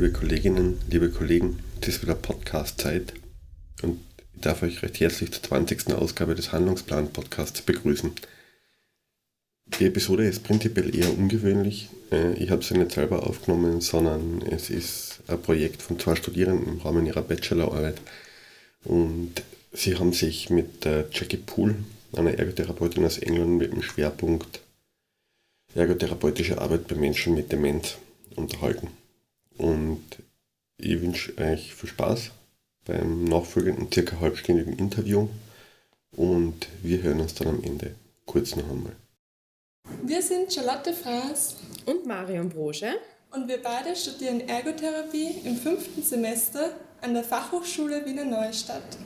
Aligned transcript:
liebe 0.00 0.12
Kolleginnen, 0.14 0.80
liebe 0.88 1.10
Kollegen, 1.10 1.58
es 1.82 1.88
ist 1.88 2.02
wieder 2.02 2.14
Podcast-Zeit 2.14 3.12
und 3.82 4.00
ich 4.34 4.40
darf 4.40 4.62
euch 4.62 4.82
recht 4.82 4.98
herzlich 4.98 5.30
zur 5.30 5.42
20. 5.42 5.92
Ausgabe 5.92 6.34
des 6.34 6.52
Handlungsplan-Podcasts 6.52 7.60
begrüßen. 7.60 8.10
Die 9.78 9.84
Episode 9.84 10.26
ist 10.26 10.42
prinzipiell 10.42 10.96
eher 10.96 11.10
ungewöhnlich. 11.10 11.90
Äh, 12.10 12.32
ich 12.42 12.50
habe 12.50 12.64
sie 12.64 12.78
nicht 12.78 12.92
selber 12.92 13.26
aufgenommen, 13.26 13.82
sondern 13.82 14.40
es 14.40 14.70
ist 14.70 15.20
ein 15.28 15.42
Projekt 15.42 15.82
von 15.82 15.98
zwei 15.98 16.16
Studierenden 16.16 16.66
im 16.66 16.80
Rahmen 16.80 17.04
ihrer 17.04 17.20
Bachelorarbeit. 17.20 18.00
Und 18.84 19.42
sie 19.74 19.98
haben 19.98 20.14
sich 20.14 20.48
mit 20.48 20.86
Jackie 21.12 21.36
Poole, 21.36 21.74
einer 22.16 22.38
Ergotherapeutin 22.38 23.04
aus 23.04 23.18
England, 23.18 23.58
mit 23.58 23.70
dem 23.70 23.82
Schwerpunkt 23.82 24.60
ergotherapeutische 25.74 26.58
Arbeit 26.58 26.88
bei 26.88 26.96
Menschen 26.96 27.34
mit 27.34 27.52
Demenz 27.52 27.98
unterhalten. 28.34 28.88
Und 29.60 30.02
ich 30.78 31.02
wünsche 31.02 31.36
euch 31.36 31.74
viel 31.74 31.90
Spaß 31.90 32.30
beim 32.86 33.24
nachfolgenden 33.24 33.92
circa 33.92 34.18
halbstündigen 34.18 34.78
Interview 34.78 35.28
und 36.16 36.66
wir 36.82 37.02
hören 37.02 37.20
uns 37.20 37.34
dann 37.34 37.48
am 37.48 37.62
Ende 37.62 37.94
kurz 38.24 38.56
noch 38.56 38.70
einmal. 38.70 38.96
Wir 40.02 40.22
sind 40.22 40.50
Charlotte 40.50 40.94
Fraß 40.94 41.56
und 41.84 42.06
Marion 42.06 42.48
Broge 42.48 42.94
und 43.32 43.48
wir 43.48 43.62
beide 43.62 43.94
studieren 43.94 44.48
Ergotherapie 44.48 45.42
im 45.44 45.56
fünften 45.56 46.02
Semester 46.02 46.74
an 47.02 47.12
der 47.12 47.24
Fachhochschule 47.24 48.06
Wiener 48.06 48.24
Neustadt. 48.24 48.96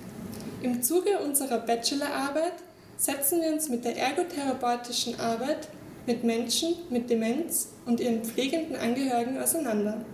Im 0.63 0.85
Zuge 0.85 1.19
unserer 1.19 1.59
Bachelorarbeit 1.59 2.55
setzen 2.97 3.41
wir 3.41 3.53
uns 3.53 3.69
mit 3.69 3.85
der 3.85 3.97
ergotherapeutischen 3.97 5.19
Arbeit 5.19 5.69
mit 6.07 6.23
Menschen 6.23 6.77
mit 6.91 7.11
Demenz 7.11 7.71
und 7.87 7.99
ihren 7.99 8.25
pflegenden 8.25 8.77
Angehörigen 8.77 9.39
auseinander. 9.39 10.05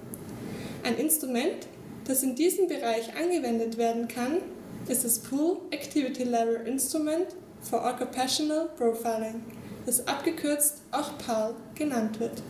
Ein 0.83 0.97
Instrument, 0.97 1.67
das 2.07 2.23
in 2.23 2.35
diesem 2.35 2.67
Bereich 2.67 3.15
angewendet 3.15 3.77
werden 3.77 4.09
kann, 4.09 4.39
ist 4.89 5.05
das 5.05 5.19
Pool 5.19 5.59
Activity 5.71 6.25
Level 6.25 6.67
Instrument 6.67 7.27
for 7.61 7.85
Occupational 7.85 8.71
Profiling, 8.77 9.43
das 9.85 10.07
abgekürzt 10.09 10.79
auch 10.91 11.19
PAL 11.19 11.55
genannt 11.75 12.19
wird. 12.19 12.43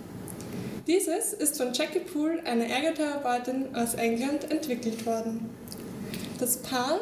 Dieses 0.87 1.33
ist 1.33 1.57
von 1.57 1.73
Jackie 1.73 2.01
Poole, 2.01 2.45
einer 2.47 2.67
Ergotherapeutin 2.67 3.75
aus 3.75 3.95
England, 3.95 4.51
entwickelt 4.51 5.05
worden. 5.07 5.51
Das 6.39 6.59
PAL 6.59 7.01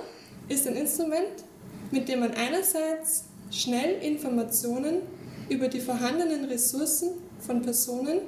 ist 0.49 0.67
ein 0.67 0.77
Instrument, 0.77 1.45
mit 1.91 2.09
dem 2.09 2.21
man 2.21 2.33
einerseits 2.33 3.25
schnell 3.51 4.03
Informationen 4.03 5.03
über 5.49 5.69
die 5.69 5.81
vorhandenen 5.81 6.47
Ressourcen 6.47 7.11
von 7.39 7.63
Personen, 7.63 8.21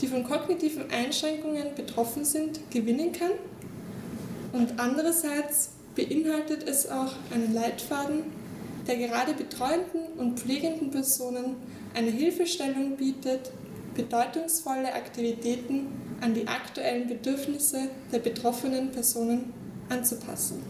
die 0.00 0.06
von 0.06 0.24
kognitiven 0.24 0.90
Einschränkungen 0.90 1.74
betroffen 1.76 2.24
sind, 2.24 2.60
gewinnen 2.70 3.12
kann. 3.12 3.32
Und 4.52 4.78
andererseits 4.78 5.70
beinhaltet 5.94 6.68
es 6.68 6.90
auch 6.90 7.12
einen 7.32 7.54
Leitfaden, 7.54 8.24
der 8.86 8.96
gerade 8.96 9.34
betreuenden 9.34 10.06
und 10.18 10.40
pflegenden 10.40 10.90
Personen 10.90 11.56
eine 11.94 12.10
Hilfestellung 12.10 12.96
bietet, 12.96 13.50
bedeutungsvolle 13.94 14.92
Aktivitäten 14.92 15.86
an 16.20 16.34
die 16.34 16.48
aktuellen 16.48 17.08
Bedürfnisse 17.08 17.88
der 18.12 18.18
betroffenen 18.20 18.90
Personen 18.90 19.52
anzupassen. 19.88 20.62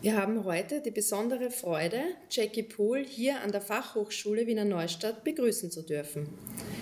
Wir 0.00 0.16
haben 0.16 0.44
heute 0.44 0.80
die 0.80 0.92
besondere 0.92 1.50
Freude, 1.50 2.00
Jackie 2.30 2.62
Poole 2.62 3.00
hier 3.02 3.40
an 3.40 3.50
der 3.50 3.60
Fachhochschule 3.60 4.46
Wiener 4.46 4.64
Neustadt 4.64 5.24
begrüßen 5.24 5.72
zu 5.72 5.82
dürfen. 5.82 6.28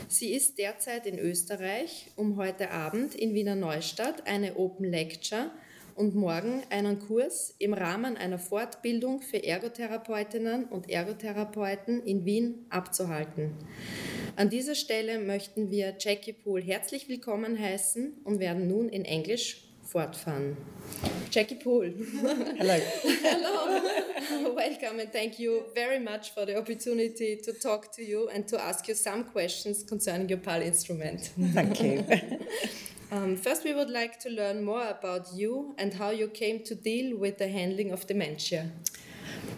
Sie 0.06 0.34
ist 0.34 0.58
derzeit 0.58 1.06
in 1.06 1.18
Österreich, 1.18 2.10
um 2.16 2.36
heute 2.36 2.72
Abend 2.72 3.14
in 3.14 3.32
Wiener 3.32 3.54
Neustadt 3.56 4.26
eine 4.26 4.56
Open 4.56 4.90
Lecture 4.90 5.50
und 5.94 6.14
morgen 6.14 6.62
einen 6.68 6.98
Kurs 6.98 7.54
im 7.58 7.72
Rahmen 7.72 8.18
einer 8.18 8.38
Fortbildung 8.38 9.22
für 9.22 9.42
Ergotherapeutinnen 9.42 10.66
und 10.66 10.90
Ergotherapeuten 10.90 12.02
in 12.04 12.26
Wien 12.26 12.66
abzuhalten. 12.68 13.52
An 14.36 14.50
dieser 14.50 14.74
Stelle 14.74 15.20
möchten 15.20 15.70
wir 15.70 15.94
Jackie 15.98 16.34
Poole 16.34 16.62
herzlich 16.62 17.08
willkommen 17.08 17.58
heißen 17.58 18.12
und 18.24 18.40
werden 18.40 18.68
nun 18.68 18.90
in 18.90 19.06
Englisch 19.06 19.65
fortfahren. 19.96 20.56
Jackie 21.30 21.54
Pool. 21.54 21.90
Hello. 22.58 22.78
Hello. 23.02 24.54
Welcome 24.54 25.00
and 25.00 25.10
thank 25.10 25.38
you 25.38 25.64
very 25.74 25.98
much 25.98 26.34
for 26.34 26.44
the 26.44 26.58
opportunity 26.58 27.40
to 27.42 27.52
talk 27.54 27.92
to 27.92 28.02
you 28.02 28.28
and 28.28 28.46
to 28.48 28.60
ask 28.60 28.88
you 28.88 28.94
some 28.94 29.24
questions 29.24 29.84
concerning 29.88 30.28
your 30.28 30.38
PAL 30.38 30.60
instrument. 30.60 31.32
Thank 31.54 31.80
you. 31.80 32.04
um, 33.10 33.36
first, 33.36 33.64
we 33.64 33.72
would 33.72 33.88
like 33.88 34.20
to 34.20 34.28
learn 34.28 34.62
more 34.62 34.86
about 34.86 35.28
you 35.34 35.74
and 35.78 35.94
how 35.94 36.10
you 36.10 36.28
came 36.28 36.62
to 36.64 36.74
deal 36.74 37.16
with 37.16 37.38
the 37.38 37.48
handling 37.48 37.90
of 37.90 38.06
dementia. 38.06 38.72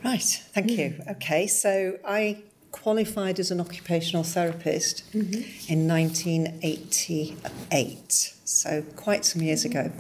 Right, 0.05 0.28
thank 0.55 0.70
you. 0.70 1.00
Okay, 1.10 1.49
so 1.49 1.99
I 2.05 2.43
qualified 2.73 3.39
as 3.39 3.51
an 3.51 3.61
occupational 3.61 4.25
therapist 4.25 5.05
mm-hmm. 5.12 5.73
in 5.73 5.89
1988, 5.89 8.34
so 8.45 8.83
quite 8.97 9.25
some 9.25 9.43
years 9.43 9.65
ago. 9.65 9.91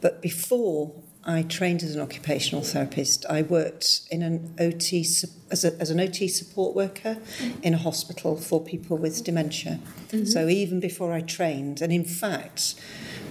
But 0.00 0.22
before 0.22 0.92
I 1.26 1.42
trained 1.42 1.82
as 1.82 1.94
an 1.94 2.02
occupational 2.02 2.62
therapist, 2.62 3.24
I 3.30 3.42
worked 3.42 4.02
in 4.10 4.22
an 4.22 4.54
OT 4.58 5.06
as, 5.50 5.64
a, 5.64 5.74
as 5.80 5.90
an 5.90 6.00
OT 6.00 6.28
support 6.28 6.74
worker 6.74 7.18
mm-hmm. 7.38 7.62
in 7.62 7.74
a 7.74 7.78
hospital 7.78 8.36
for 8.36 8.62
people 8.62 8.98
with 8.98 9.24
dementia. 9.24 9.80
Mm-hmm. 10.08 10.26
So 10.26 10.48
even 10.48 10.80
before 10.80 11.12
I 11.12 11.22
trained, 11.22 11.80
and 11.80 11.92
in 11.92 12.04
fact, 12.04 12.74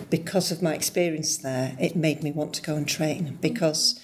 because 0.10 0.52
of 0.52 0.62
my 0.62 0.74
experience 0.74 1.38
there, 1.38 1.76
it 1.80 1.96
made 1.96 2.24
me 2.24 2.32
want 2.32 2.54
to 2.56 2.62
go 2.62 2.76
and 2.76 2.88
train 2.88 3.38
because 3.42 4.00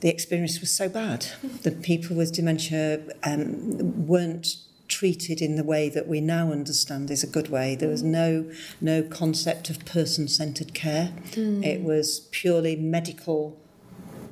the 0.00 0.08
experience 0.08 0.60
was 0.60 0.70
so 0.70 0.88
bad. 0.88 1.26
The 1.62 1.70
people 1.70 2.16
with 2.16 2.32
dementia 2.32 3.02
um, 3.22 4.06
weren't 4.06 4.56
treated 4.88 5.40
in 5.40 5.56
the 5.56 5.64
way 5.64 5.88
that 5.88 6.06
we 6.06 6.20
now 6.20 6.52
understand 6.52 7.10
is 7.10 7.24
a 7.24 7.26
good 7.26 7.48
way. 7.48 7.74
There 7.74 7.88
was 7.88 8.02
no 8.02 8.50
no 8.80 9.02
concept 9.02 9.70
of 9.70 9.84
person-centered 9.84 10.74
care. 10.74 11.12
Mm. 11.32 11.64
It 11.64 11.82
was 11.82 12.28
purely 12.30 12.76
medical 12.76 13.58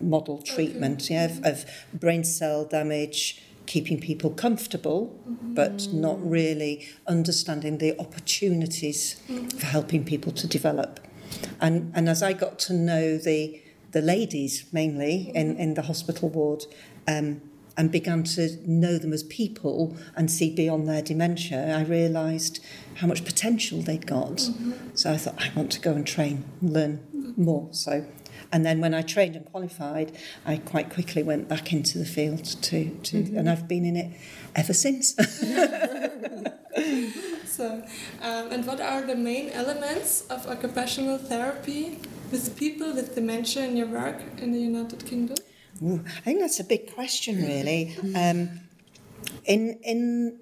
model 0.00 0.42
treatment 0.42 1.04
okay. 1.04 1.14
yeah, 1.14 1.24
of, 1.24 1.44
of 1.44 1.64
brain 1.94 2.24
cell 2.24 2.64
damage, 2.64 3.42
keeping 3.66 4.00
people 4.00 4.30
comfortable, 4.30 5.18
mm-hmm. 5.28 5.54
but 5.54 5.88
not 5.92 6.18
really 6.28 6.86
understanding 7.06 7.78
the 7.78 7.98
opportunities 7.98 9.20
mm-hmm. 9.28 9.48
for 9.48 9.66
helping 9.66 10.04
people 10.04 10.32
to 10.32 10.46
develop. 10.46 11.00
And 11.60 11.92
and 11.94 12.08
as 12.08 12.22
I 12.22 12.34
got 12.34 12.58
to 12.60 12.74
know 12.74 13.16
the 13.16 13.61
the 13.92 14.02
ladies 14.02 14.66
mainly 14.72 15.30
in, 15.34 15.56
in 15.56 15.74
the 15.74 15.82
hospital 15.82 16.28
ward 16.28 16.64
um, 17.06 17.40
and 17.76 17.90
began 17.90 18.22
to 18.22 18.58
know 18.66 18.98
them 18.98 19.12
as 19.12 19.22
people 19.24 19.96
and 20.16 20.30
see 20.30 20.54
beyond 20.54 20.88
their 20.88 21.02
dementia, 21.02 21.76
I 21.76 21.84
realised 21.84 22.60
how 22.96 23.06
much 23.06 23.24
potential 23.24 23.80
they'd 23.80 24.06
got. 24.06 24.36
Mm-hmm. 24.36 24.72
So 24.94 25.12
I 25.12 25.16
thought, 25.16 25.40
I 25.40 25.50
want 25.54 25.72
to 25.72 25.80
go 25.80 25.92
and 25.92 26.06
train, 26.06 26.44
learn 26.60 27.00
mm-hmm. 27.14 27.42
more. 27.42 27.68
So, 27.72 28.04
and 28.50 28.66
then 28.66 28.80
when 28.80 28.92
I 28.92 29.02
trained 29.02 29.36
and 29.36 29.50
qualified, 29.50 30.12
I 30.44 30.56
quite 30.56 30.90
quickly 30.90 31.22
went 31.22 31.48
back 31.48 31.72
into 31.72 31.98
the 31.98 32.04
field 32.04 32.44
to, 32.44 32.90
to 32.90 33.22
mm-hmm. 33.22 33.38
and 33.38 33.48
I've 33.48 33.68
been 33.68 33.86
in 33.86 33.96
it 33.96 34.10
ever 34.54 34.74
since. 34.74 35.16
so, 37.46 37.82
um, 38.20 38.52
and 38.52 38.66
what 38.66 38.80
are 38.80 39.02
the 39.02 39.16
main 39.16 39.50
elements 39.50 40.26
of 40.28 40.46
occupational 40.46 41.18
therapy 41.18 41.98
with 42.32 42.56
people 42.56 42.92
with 42.94 43.14
dementia 43.14 43.64
in 43.64 43.76
your 43.76 43.86
work 43.86 44.20
in 44.38 44.50
the 44.52 44.58
United 44.58 45.06
Kingdom? 45.06 45.36
Ooh, 45.82 46.02
I 46.04 46.20
think 46.20 46.40
that's 46.40 46.58
a 46.60 46.64
big 46.64 46.92
question, 46.94 47.36
really. 47.42 47.96
Um, 48.16 48.60
in 49.44 49.78
in 49.82 50.38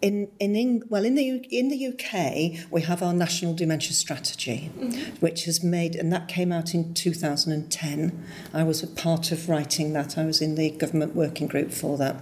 in, 0.00 0.30
in, 0.38 0.54
in 0.54 0.82
well 0.88 1.04
in 1.04 1.16
the 1.16 1.28
in 1.50 1.68
the 1.68 1.86
UK 1.88 2.70
we 2.70 2.82
have 2.82 3.02
our 3.02 3.12
national 3.12 3.54
dementia 3.54 3.92
strategy 3.92 4.70
mm-hmm. 4.78 5.16
which 5.16 5.44
has 5.44 5.64
made 5.64 5.96
and 5.96 6.12
that 6.12 6.28
came 6.28 6.52
out 6.52 6.72
in 6.72 6.94
2010 6.94 8.24
I 8.54 8.62
was 8.62 8.82
a 8.82 8.86
part 8.86 9.32
of 9.32 9.48
writing 9.48 9.92
that 9.94 10.16
I 10.16 10.24
was 10.24 10.40
in 10.40 10.54
the 10.54 10.70
government 10.70 11.16
working 11.16 11.48
group 11.48 11.72
for 11.72 11.98
that 11.98 12.16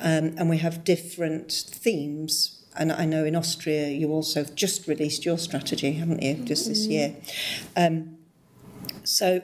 um, 0.00 0.34
and 0.36 0.50
we 0.50 0.58
have 0.58 0.84
different 0.84 1.50
themes 1.50 2.62
and 2.78 2.92
I 2.92 3.04
know 3.04 3.24
in 3.24 3.36
Austria 3.36 3.88
you 3.88 4.10
also 4.10 4.44
have 4.44 4.54
just 4.54 4.86
released 4.86 5.24
your 5.24 5.38
strategy 5.38 5.92
haven't 5.92 6.22
you 6.22 6.34
just 6.44 6.68
this 6.68 6.86
year? 6.86 7.16
Um, 7.76 8.18
so 9.04 9.42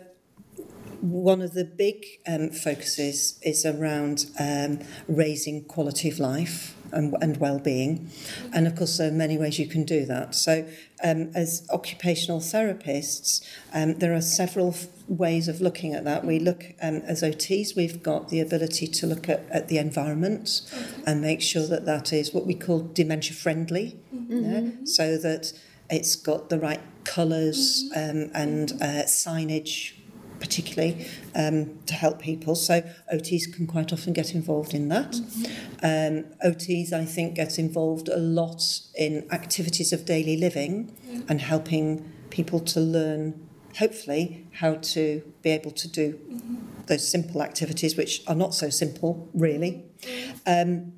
one 1.01 1.43
of 1.43 1.53
the 1.55 1.65
big 1.65 2.05
um, 2.29 2.51
focuses 2.51 3.39
is 3.43 3.67
around 3.67 4.27
um, 4.39 4.81
raising 5.09 5.65
quality 5.65 6.09
of 6.09 6.19
life 6.19 6.77
and, 6.93 7.15
and 7.21 7.39
well-being 7.39 8.11
and 8.53 8.67
of 8.67 8.77
course 8.77 8.99
there 8.99 9.09
are 9.09 9.13
many 9.13 9.39
ways 9.39 9.59
you 9.59 9.67
can 9.67 9.85
do 9.85 10.05
that 10.05 10.35
so 10.35 10.67
um, 11.05 11.31
as 11.35 11.67
occupational 11.73 12.41
therapists 12.41 13.45
um, 13.73 13.95
there 13.95 14.15
are 14.15 14.21
several 14.21 14.69
f- 14.69 14.87
ways 15.09 15.49
of 15.49 15.61
looking 15.61 15.95
at 15.95 16.05
that 16.05 16.25
we 16.25 16.39
look 16.39 16.73
um, 16.81 16.97
as 17.07 17.23
OTs 17.23 17.77
we've 17.77 18.03
got 18.03 18.29
the 18.29 18.41
ability 18.41 18.87
to 18.87 19.07
look 19.07 19.29
at, 19.29 19.45
at 19.51 19.69
the 19.69 19.79
environment 19.79 20.63
okay. 20.73 21.03
and 21.07 21.21
make 21.21 21.41
sure 21.41 21.67
that 21.67 21.87
that 21.87 22.13
is 22.13 22.33
what 22.33 22.47
we 22.47 22.55
call 22.55 22.81
dementia 22.81 23.35
friendly 23.35 23.99
mm-hmm. 24.15 24.45
yeah? 24.45 24.71
so 24.85 25.17
that 25.19 25.53
it's 25.91 26.17
got 26.17 26.49
the 26.49 26.59
right 26.59 26.81
colors 27.05 27.91
um, 27.95 28.31
and 28.35 28.73
uh, 28.81 29.05
signage, 29.05 29.95
particularly 30.43 31.07
um, 31.37 31.79
to 31.87 31.95
help 31.95 32.21
people. 32.21 32.57
So 32.57 32.83
OTs 33.15 33.55
can 33.55 33.67
quite 33.67 33.93
often 33.93 34.13
get 34.13 34.35
involved 34.35 34.75
in 34.75 34.89
that. 34.89 35.15
Um, 35.83 36.25
OTs, 36.45 36.93
I 36.93 37.05
think, 37.05 37.37
gets 37.37 37.59
involved 37.59 38.09
a 38.09 38.19
lot 38.19 38.63
in 38.97 39.27
activities 39.33 39.93
of 39.93 40.05
daily 40.05 40.37
living 40.37 40.95
and 41.29 41.41
helping 41.41 42.13
people 42.31 42.59
to 42.59 42.81
learn, 42.81 43.49
hopefully, 43.79 44.49
how 44.55 44.75
to 44.75 45.23
be 45.43 45.51
able 45.51 45.71
to 45.71 45.89
do 45.89 46.19
those 46.87 47.07
simple 47.07 47.41
activities, 47.41 47.97
which 47.97 48.23
are 48.27 48.35
not 48.35 48.53
so 48.53 48.69
simple, 48.69 49.29
really. 49.33 49.85
Um, 50.45 50.93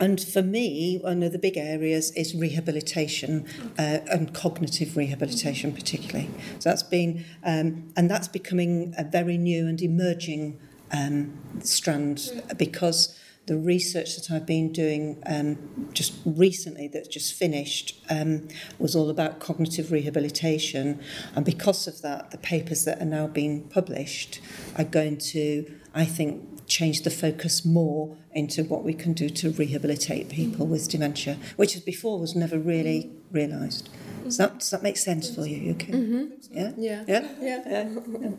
and 0.00 0.20
for 0.20 0.42
me, 0.42 0.98
one 0.98 1.22
of 1.22 1.32
the 1.32 1.38
big 1.38 1.56
areas 1.56 2.10
is 2.12 2.34
rehabilitation 2.34 3.46
uh, 3.78 3.98
and 4.10 4.34
cognitive 4.34 4.96
rehabilitation, 4.96 5.72
particularly. 5.72 6.30
So 6.58 6.70
that's 6.70 6.82
been, 6.82 7.24
um, 7.44 7.92
and 7.96 8.10
that's 8.10 8.28
becoming 8.28 8.94
a 8.98 9.04
very 9.04 9.38
new 9.38 9.68
and 9.68 9.80
emerging 9.80 10.58
um, 10.92 11.38
strand 11.60 12.42
because 12.56 13.18
the 13.46 13.56
research 13.58 14.16
that 14.16 14.34
I've 14.34 14.46
been 14.46 14.72
doing 14.72 15.22
um, 15.26 15.90
just 15.92 16.14
recently, 16.24 16.88
that's 16.88 17.08
just 17.08 17.34
finished, 17.34 18.00
um, 18.08 18.48
was 18.78 18.96
all 18.96 19.10
about 19.10 19.38
cognitive 19.38 19.92
rehabilitation. 19.92 21.00
And 21.34 21.44
because 21.44 21.86
of 21.86 22.00
that, 22.02 22.30
the 22.30 22.38
papers 22.38 22.84
that 22.86 23.02
are 23.02 23.06
now 23.06 23.26
being 23.26 23.68
published 23.68 24.40
are 24.76 24.84
going 24.84 25.18
to, 25.18 25.70
I 25.94 26.06
think, 26.06 26.66
change 26.66 27.02
the 27.02 27.10
focus 27.10 27.64
more 27.64 28.16
into 28.34 28.64
what 28.64 28.84
we 28.84 28.94
can 28.94 29.12
do 29.12 29.28
to 29.28 29.50
rehabilitate 29.50 30.28
people 30.28 30.66
with 30.66 30.88
dementia, 30.88 31.36
which 31.56 31.76
as 31.76 31.82
before 31.82 32.18
was 32.18 32.34
never 32.34 32.58
really 32.58 33.10
realised. 33.30 33.88
Does 34.24 34.38
that, 34.38 34.58
does 34.58 34.70
that 34.70 34.82
make 34.82 34.96
sense 34.96 35.34
for 35.34 35.46
you? 35.46 35.72
Okay. 35.72 35.92
Mm-hmm. 35.92 36.24
Yeah? 36.50 36.72
Yeah. 36.76 37.04
Yeah? 37.06 37.28
Yeah. 37.40 37.62
Yeah. 37.66 38.30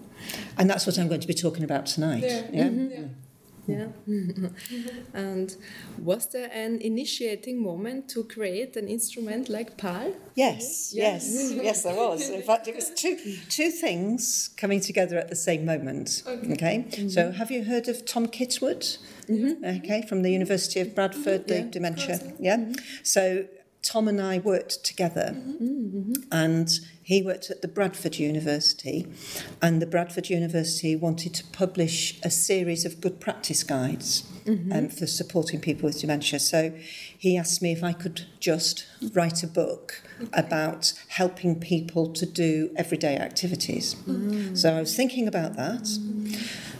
And 0.58 0.70
that's 0.70 0.88
what 0.88 0.98
I'm 0.98 1.08
going 1.08 1.22
to 1.22 1.28
be 1.28 1.34
talking 1.34 1.64
about 1.64 1.86
tonight. 1.86 2.24
Yeah. 2.24 2.48
Yeah? 2.52 2.64
Mm-hmm. 2.64 2.92
Yeah. 2.92 3.08
Yeah. 3.68 3.88
and 5.14 5.56
was 5.98 6.28
there 6.28 6.50
an 6.54 6.80
initiating 6.82 7.62
moment 7.62 8.10
to 8.10 8.24
create 8.24 8.78
an 8.78 8.88
instrument 8.88 9.50
like 9.50 9.78
PAL? 9.78 10.14
Yes, 10.36 10.94
Yeah. 10.94 11.14
yes, 11.14 11.52
yes, 11.52 11.84
there 11.84 11.96
was. 11.96 12.30
In 12.30 12.44
fact, 12.44 12.68
it 12.68 12.76
was 12.76 12.92
two 12.92 13.18
two 13.50 13.72
things 13.72 14.50
coming 14.58 14.82
together 14.82 15.18
at 15.18 15.30
the 15.30 15.36
same 15.36 15.66
moment. 15.66 16.24
Okay. 16.28 16.86
So, 16.92 17.24
mm-hmm. 17.24 17.38
have 17.38 17.50
you 17.50 17.64
heard 17.64 17.88
of 17.88 18.06
Tom 18.06 18.28
Kitwood? 19.27 19.77
Okay, 19.83 20.01
from 20.07 20.22
the 20.22 20.31
University 20.31 20.80
of 20.80 20.95
Bradford, 20.95 21.48
mm-hmm. 21.48 21.48
the 21.48 21.60
Yeah. 21.60 21.72
dementia. 21.72 22.33
Yeah. 22.39 22.72
So. 23.04 23.45
Tom 23.81 24.07
and 24.07 24.19
I 24.19 24.39
worked 24.39 24.83
together, 24.83 25.36
mm-hmm. 25.36 26.13
and 26.31 26.68
he 27.04 27.22
worked 27.22 27.51
at 27.51 27.62
the 27.62 27.68
Bradford 27.68 28.18
University, 28.18 29.06
and 29.62 29.80
the 29.80 29.86
Bradford 29.86 30.27
University 30.27 30.95
wanted 30.95 31.36
to 31.36 31.44
publish 31.51 32.19
a 32.24 32.31
series 32.31 32.83
of 32.83 33.00
good 33.00 33.19
practice 33.19 33.62
guides 33.63 34.24
um, 34.48 34.89
for 34.89 35.06
supporting 35.06 35.60
people 35.62 35.86
with 35.86 36.00
dementia. 36.01 36.39
So 36.39 36.74
he 37.16 37.38
asked 37.38 37.62
me 37.62 37.74
if 37.74 37.83
I 37.83 37.94
could 37.94 38.25
just 38.39 38.88
write 39.13 39.44
a 39.44 39.48
book 39.48 40.01
about 40.33 40.94
helping 41.10 41.60
people 41.60 42.12
to 42.13 42.25
do 42.25 42.72
everyday 42.75 43.18
activities. 43.18 43.95
So 44.56 44.75
I 44.75 44.80
was 44.80 44.95
thinking 44.95 45.27
about 45.27 45.57
that, 45.57 45.88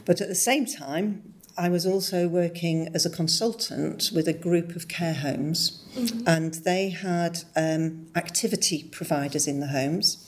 but 0.06 0.22
at 0.22 0.28
the 0.28 0.34
same 0.34 0.66
time, 0.66 1.35
I 1.58 1.70
was 1.70 1.86
also 1.86 2.28
working 2.28 2.90
as 2.94 3.06
a 3.06 3.10
consultant 3.10 4.12
with 4.14 4.28
a 4.28 4.34
group 4.34 4.76
of 4.76 4.88
care 4.88 5.14
homes, 5.14 5.84
and 6.28 6.54
they 6.56 6.90
had 6.90 7.44
um, 7.56 8.08
activity 8.16 8.84
providers 8.84 9.48
in 9.48 9.60
the 9.62 9.68
homes. 9.68 10.22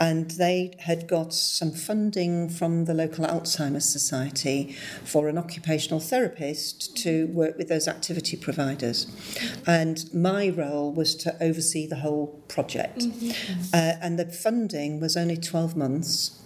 And 0.00 0.30
they 0.32 0.76
had 0.80 1.08
got 1.08 1.34
some 1.34 1.72
funding 1.72 2.48
from 2.48 2.84
the 2.84 2.94
local 2.94 3.24
Alzheimer's 3.24 3.88
Society 3.88 4.76
for 5.02 5.28
an 5.28 5.36
occupational 5.36 5.98
therapist 5.98 6.96
to 6.98 7.26
work 7.28 7.58
with 7.58 7.68
those 7.68 7.88
activity 7.88 8.36
providers. 8.36 9.08
And 9.66 10.08
my 10.14 10.50
role 10.50 10.92
was 10.92 11.16
to 11.16 11.34
oversee 11.42 11.88
the 11.88 11.96
whole 11.96 12.28
project. 12.46 13.06
Uh, 13.74 13.94
and 14.00 14.20
the 14.20 14.26
funding 14.26 15.00
was 15.00 15.16
only 15.16 15.36
12 15.36 15.74
months. 15.74 16.40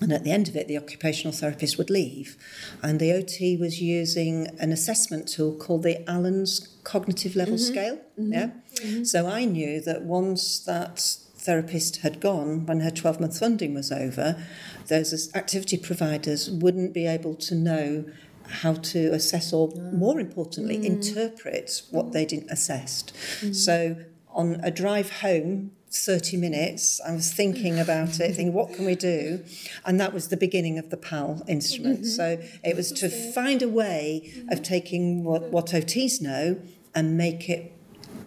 And 0.00 0.12
at 0.12 0.24
the 0.24 0.30
end 0.30 0.48
of 0.48 0.56
it, 0.56 0.66
the 0.66 0.78
occupational 0.78 1.32
therapist 1.32 1.76
would 1.76 1.90
leave. 1.90 2.36
And 2.82 2.98
the 2.98 3.12
OT 3.12 3.56
was 3.56 3.82
using 3.82 4.48
an 4.58 4.72
assessment 4.72 5.28
tool 5.28 5.54
called 5.54 5.82
the 5.82 6.08
Allen's 6.08 6.76
Cognitive 6.84 7.36
Level 7.36 7.54
mm-hmm. 7.54 7.72
Scale. 7.72 7.96
Mm-hmm. 8.18 8.32
Yeah. 8.32 8.50
Mm-hmm. 8.76 9.04
So 9.04 9.26
I 9.26 9.44
knew 9.44 9.80
that 9.82 10.02
once 10.02 10.58
that 10.60 11.16
therapist 11.36 11.98
had 11.98 12.20
gone, 12.20 12.66
when 12.66 12.80
her 12.80 12.90
12 12.90 13.20
month 13.20 13.38
funding 13.38 13.74
was 13.74 13.92
over, 13.92 14.42
those 14.88 15.34
activity 15.34 15.76
providers 15.76 16.50
wouldn't 16.50 16.94
be 16.94 17.06
able 17.06 17.34
to 17.34 17.54
know 17.54 18.04
how 18.48 18.74
to 18.74 19.12
assess 19.12 19.52
or, 19.52 19.70
ah. 19.76 19.80
more 19.92 20.18
importantly, 20.18 20.78
mm. 20.78 20.84
interpret 20.84 21.82
what 21.90 22.06
mm. 22.06 22.12
they'd 22.12 22.44
assessed. 22.50 23.14
So 23.54 23.96
on 24.32 24.60
a 24.62 24.70
drive 24.70 25.10
home, 25.20 25.72
30 25.92 26.36
minutes, 26.36 27.00
I 27.04 27.12
was 27.12 27.32
thinking 27.32 27.80
about 27.80 28.20
it, 28.20 28.34
thinking, 28.36 28.52
what 28.52 28.72
can 28.72 28.84
we 28.84 28.94
do? 28.94 29.42
And 29.84 30.00
that 30.00 30.12
was 30.12 30.28
the 30.28 30.36
beginning 30.36 30.78
of 30.78 30.90
the 30.90 30.96
PAL 30.96 31.42
instrument. 31.48 32.06
So 32.06 32.40
it 32.62 32.76
was 32.76 32.92
to 32.92 33.08
find 33.08 33.60
a 33.60 33.68
way 33.68 34.32
of 34.50 34.62
taking 34.62 35.24
what, 35.24 35.50
what 35.50 35.66
OTs 35.66 36.20
know 36.20 36.60
and 36.94 37.16
make 37.16 37.48
it 37.48 37.72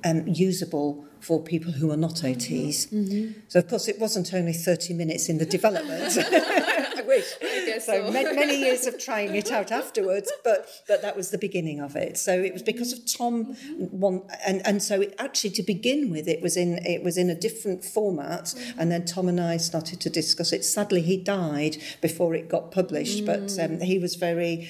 um, 0.03 0.27
usable 0.27 1.05
for 1.23 1.41
people 1.41 1.71
who 1.71 1.91
are 1.91 1.97
not 1.97 2.15
mm-hmm. 2.15 2.39
OTs. 2.39 2.89
Mm-hmm. 2.89 3.39
So, 3.47 3.59
of 3.59 3.67
course, 3.69 3.87
it 3.87 3.99
wasn't 3.99 4.33
only 4.33 4.53
30 4.53 4.93
minutes 4.93 5.29
in 5.29 5.37
the 5.37 5.45
development. 5.45 6.17
I 6.17 7.03
wish. 7.05 7.33
I 7.41 7.65
guess 7.65 7.85
so 7.85 8.05
so. 8.05 8.11
many, 8.11 8.35
many 8.35 8.57
years 8.57 8.85
of 8.85 8.99
trying 8.99 9.35
it 9.35 9.51
out 9.51 9.71
afterwards, 9.71 10.31
but 10.43 10.67
but 10.87 11.01
that 11.01 11.15
was 11.15 11.31
the 11.31 11.37
beginning 11.37 11.79
of 11.79 11.95
it. 11.95 12.17
So 12.17 12.33
it 12.33 12.53
was 12.53 12.61
because 12.61 12.93
of 12.93 12.99
Tom, 13.11 13.55
mm-hmm. 13.55 13.99
one, 13.99 14.21
and 14.45 14.65
and 14.65 14.81
so 14.83 15.01
it 15.01 15.15
actually 15.17 15.51
to 15.51 15.63
begin 15.63 16.09
with, 16.11 16.27
it 16.27 16.41
was 16.41 16.57
in 16.57 16.79
it 16.85 17.03
was 17.03 17.17
in 17.17 17.29
a 17.29 17.35
different 17.35 17.83
format, 17.83 18.53
and 18.77 18.91
then 18.91 19.05
Tom 19.05 19.27
and 19.27 19.39
I 19.39 19.57
started 19.57 19.99
to 20.01 20.09
discuss 20.09 20.51
it. 20.51 20.63
Sadly, 20.65 21.01
he 21.01 21.17
died 21.17 21.77
before 22.01 22.35
it 22.35 22.49
got 22.49 22.71
published, 22.71 23.25
but 23.25 23.43
mm. 23.43 23.65
um, 23.65 23.81
he 23.81 23.99
was 23.99 24.15
very. 24.15 24.69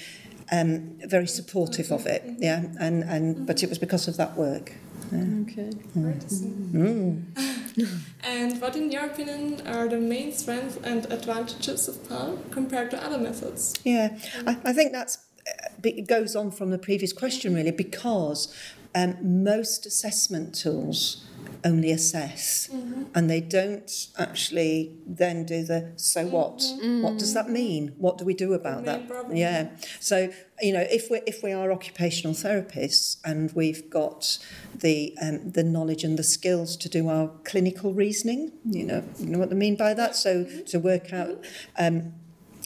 Um, 0.51 0.99
very 1.07 1.25
supportive 1.25 1.89
of 1.89 2.05
it, 2.05 2.21
yeah, 2.37 2.65
and, 2.77 3.01
and 3.03 3.47
but 3.47 3.63
it 3.63 3.69
was 3.69 3.79
because 3.79 4.09
of 4.09 4.17
that 4.17 4.35
work. 4.35 4.73
Okay. 5.43 5.71
Great 5.93 6.21
to 6.21 6.29
see. 6.29 6.53
And 8.23 8.61
what, 8.61 8.75
in 8.75 8.91
your 8.91 9.05
opinion, 9.05 9.65
are 9.67 9.87
the 9.87 9.99
main 9.99 10.31
strengths 10.31 10.77
and 10.83 11.11
advantages 11.11 11.87
of 11.87 12.07
PAL 12.07 12.37
compared 12.51 12.91
to 12.91 13.03
other 13.03 13.17
methods? 13.17 13.73
Yeah, 13.83 14.17
I, 14.45 14.57
I 14.63 14.73
think 14.73 14.91
that's 14.91 15.17
it 15.83 16.07
goes 16.07 16.35
on 16.35 16.51
from 16.51 16.69
the 16.69 16.77
previous 16.77 17.11
question 17.11 17.53
really 17.53 17.71
because 17.71 18.53
um, 18.95 19.43
most 19.43 19.85
assessment 19.85 20.55
tools 20.55 21.25
only 21.65 21.91
assess. 21.91 22.69
Mm-hmm. 22.71 23.03
And 23.15 23.29
they 23.29 23.41
don't 23.41 24.07
actually 24.17 24.95
then 25.05 25.45
do 25.45 25.63
the 25.63 25.93
so 25.95 26.23
mm-hmm. 26.23 26.31
what? 27.01 27.11
What 27.11 27.19
does 27.19 27.33
that 27.33 27.49
mean? 27.49 27.93
What 27.97 28.17
do 28.17 28.25
we 28.25 28.33
do 28.33 28.53
about 28.53 28.85
that? 28.85 29.07
problem. 29.07 29.35
yeah. 29.35 29.69
So 29.99 30.31
you 30.61 30.73
know 30.73 30.85
if 30.89 31.09
we 31.09 31.21
if 31.25 31.43
we 31.43 31.51
are 31.51 31.71
occupational 31.71 32.33
therapists 32.33 33.17
and 33.23 33.51
we've 33.53 33.89
got 33.89 34.37
the 34.75 35.15
um, 35.21 35.51
the 35.51 35.63
knowledge 35.63 36.03
and 36.03 36.17
the 36.17 36.23
skills 36.23 36.75
to 36.77 36.89
do 36.89 37.09
our 37.09 37.31
clinical 37.43 37.93
reasoning 37.93 38.51
you 38.65 38.85
know 38.85 39.03
you 39.19 39.27
know 39.27 39.39
what 39.39 39.51
I 39.51 39.55
mean 39.55 39.75
by 39.75 39.93
that? 39.93 40.15
So 40.15 40.43
mm-hmm. 40.43 40.63
to 40.65 40.79
work 40.79 41.13
out 41.13 41.43
um, 41.77 42.13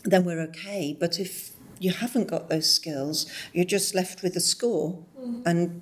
then 0.03 0.25
we're 0.25 0.41
okay. 0.41 0.95
But 0.97 1.19
if 1.19 1.51
you 1.79 1.91
haven't 1.91 2.27
got 2.27 2.49
those 2.49 2.69
skills, 2.73 3.31
you're 3.53 3.65
just 3.65 3.93
left 3.93 4.23
with 4.23 4.35
a 4.35 4.39
score. 4.39 5.03
And 5.45 5.81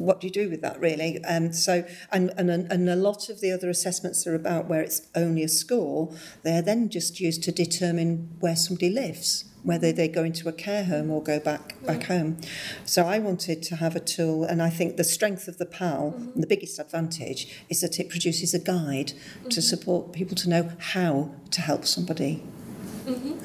what 0.00 0.20
do 0.20 0.26
you 0.26 0.32
do 0.32 0.48
with 0.48 0.62
that, 0.62 0.80
really? 0.80 1.22
Um, 1.24 1.52
so, 1.52 1.84
and, 2.10 2.32
and, 2.36 2.50
and 2.50 2.88
a 2.88 2.96
lot 2.96 3.28
of 3.28 3.40
the 3.40 3.52
other 3.52 3.68
assessments 3.68 4.26
are 4.26 4.34
about 4.34 4.66
where 4.66 4.80
it's 4.80 5.08
only 5.14 5.42
a 5.42 5.48
score. 5.48 6.12
They're 6.42 6.62
then 6.62 6.88
just 6.88 7.20
used 7.20 7.42
to 7.44 7.52
determine 7.52 8.30
where 8.40 8.56
somebody 8.56 8.90
lives, 8.90 9.44
whether 9.62 9.92
they 9.92 10.08
go 10.08 10.24
into 10.24 10.48
a 10.48 10.52
care 10.52 10.84
home 10.84 11.10
or 11.10 11.22
go 11.22 11.38
back 11.38 11.76
back 11.84 12.04
home. 12.04 12.38
So 12.84 13.06
I 13.06 13.18
wanted 13.18 13.62
to 13.64 13.76
have 13.76 13.94
a 13.94 14.00
tool, 14.00 14.44
and 14.44 14.62
I 14.62 14.70
think 14.70 14.96
the 14.96 15.04
strength 15.04 15.48
of 15.48 15.58
the 15.58 15.66
PAL, 15.66 16.14
and 16.34 16.42
the 16.42 16.46
biggest 16.46 16.78
advantage, 16.78 17.62
is 17.68 17.82
that 17.82 18.00
it 18.00 18.08
produces 18.08 18.54
a 18.54 18.58
guide 18.58 19.12
to 19.50 19.60
support 19.60 20.12
people 20.12 20.36
to 20.36 20.48
know 20.48 20.72
how 20.78 21.34
to 21.50 21.60
help 21.60 21.84
somebody. 21.84 22.42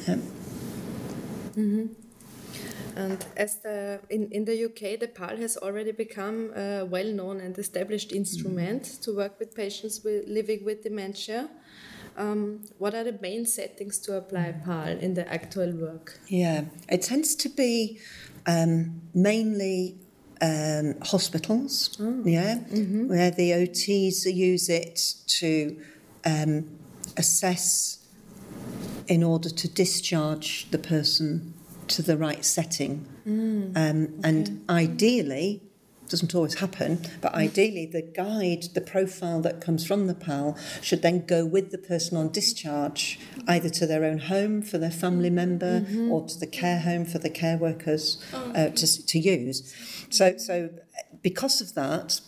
Um, 0.08 1.96
And 2.96 3.26
as 3.36 3.58
the 3.58 4.00
in, 4.10 4.30
in 4.32 4.46
the 4.46 4.66
UK, 4.66 5.00
the 5.00 5.08
PAL 5.08 5.38
has 5.38 5.58
already 5.58 5.92
become 5.92 6.52
a 6.56 6.86
well-known 6.86 7.42
and 7.42 7.58
established 7.58 8.14
instrument 8.14 8.86
to 9.02 9.16
work 9.16 9.38
with 9.38 9.54
patients 9.54 10.02
with, 10.04 10.28
living 10.28 10.64
with 10.64 10.84
dementia. 10.84 11.50
Um, 12.18 12.64
what 12.78 12.96
are 12.96 13.04
the 13.04 13.18
main 13.22 13.46
settings 13.46 14.00
to 14.00 14.16
apply 14.16 14.54
PAL 14.64 14.98
in 15.00 15.14
the 15.14 15.32
actual 15.32 15.72
work? 15.74 16.20
Yeah, 16.28 16.66
it 16.88 17.02
tends 17.02 17.36
to 17.36 17.50
be 17.50 18.00
um, 18.48 19.02
mainly 19.14 19.98
um, 20.42 20.96
hospitals, 21.02 21.98
yeah, 22.24 22.56
where 22.56 23.32
the 23.32 23.52
OTs 23.52 24.34
use 24.34 24.70
it 24.70 25.16
to 25.40 25.78
um, 26.26 26.70
assess 27.18 28.00
in 29.08 29.22
order 29.24 29.50
to 29.50 29.68
discharge 29.68 30.72
the 30.72 30.78
person 30.78 31.55
to 31.90 32.02
the 32.02 32.18
right 32.18 32.44
setting. 32.46 33.06
um, 33.76 34.20
And 34.24 34.64
ideally, 34.70 35.62
doesn't 36.08 36.36
always 36.36 36.56
happen, 36.56 37.02
but 37.20 37.34
ideally 37.34 37.86
the 37.88 38.02
guide, 38.02 38.64
the 38.76 38.82
profile 38.82 39.42
that 39.42 39.60
comes 39.60 39.86
from 39.88 40.06
the 40.06 40.14
PAL 40.14 40.56
should 40.82 41.02
then 41.02 41.26
go 41.26 41.46
with 41.46 41.72
the 41.72 41.80
person 41.80 42.16
on 42.18 42.30
discharge, 42.32 43.20
either 43.48 43.70
to 43.70 43.88
their 43.88 44.04
own 44.06 44.20
home 44.20 44.62
for 44.62 44.78
their 44.78 44.92
family 44.92 45.32
member 45.32 45.86
or 46.12 46.28
to 46.28 46.40
the 46.40 46.46
care 46.48 46.80
home 46.80 47.06
for 47.06 47.18
the 47.18 47.30
care 47.30 47.58
workers 47.58 48.24
uh, 48.34 48.70
to, 48.70 49.06
to 49.06 49.20
use. 49.20 49.74
So, 50.12 50.38
so 50.38 50.70
because 51.24 51.60
of 51.60 51.74
that, 51.74 52.22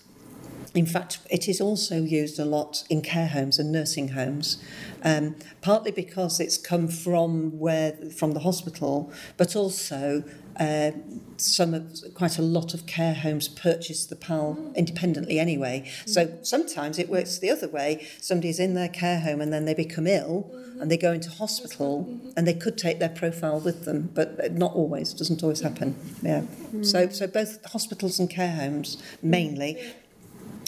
in 0.73 0.85
fact, 0.85 1.19
it 1.29 1.47
is 1.47 1.61
also 1.61 2.01
used 2.01 2.39
a 2.39 2.45
lot 2.45 2.83
in 2.89 3.01
care 3.01 3.27
homes 3.27 3.59
and 3.59 3.71
nursing 3.71 4.09
homes, 4.09 4.61
um, 5.03 5.35
partly 5.61 5.91
because 5.91 6.39
it's 6.39 6.57
come 6.57 6.87
from 6.87 7.57
where 7.57 7.93
from 8.15 8.33
the 8.33 8.41
hospital, 8.41 9.11
but 9.37 9.55
also 9.55 10.23
uh, 10.59 10.91
some 11.37 11.73
of, 11.73 12.01
quite 12.15 12.37
a 12.37 12.41
lot 12.41 12.73
of 12.73 12.85
care 12.85 13.13
homes 13.13 13.47
purchase 13.47 14.05
the 14.05 14.15
PAL 14.15 14.71
independently 14.75 15.39
anyway. 15.39 15.89
So 16.05 16.37
sometimes 16.41 16.97
it 16.97 17.09
works 17.09 17.37
the 17.37 17.49
other 17.49 17.67
way. 17.67 18.07
Somebody's 18.19 18.59
in 18.59 18.73
their 18.73 18.89
care 18.89 19.19
home 19.19 19.39
and 19.39 19.53
then 19.53 19.65
they 19.65 19.75
become 19.75 20.07
ill 20.07 20.51
and 20.79 20.91
they 20.91 20.97
go 20.97 21.11
into 21.11 21.29
hospital 21.29 22.19
and 22.35 22.47
they 22.47 22.53
could 22.53 22.77
take 22.77 22.99
their 22.99 23.09
profile 23.09 23.59
with 23.59 23.85
them, 23.85 24.09
but 24.13 24.51
not 24.53 24.73
always. 24.73 25.13
Doesn't 25.13 25.43
always 25.43 25.61
happen. 25.61 25.95
Yeah. 26.21 26.43
So 26.81 27.09
so 27.09 27.27
both 27.27 27.63
hospitals 27.65 28.19
and 28.19 28.29
care 28.29 28.55
homes 28.55 29.01
mainly 29.21 29.77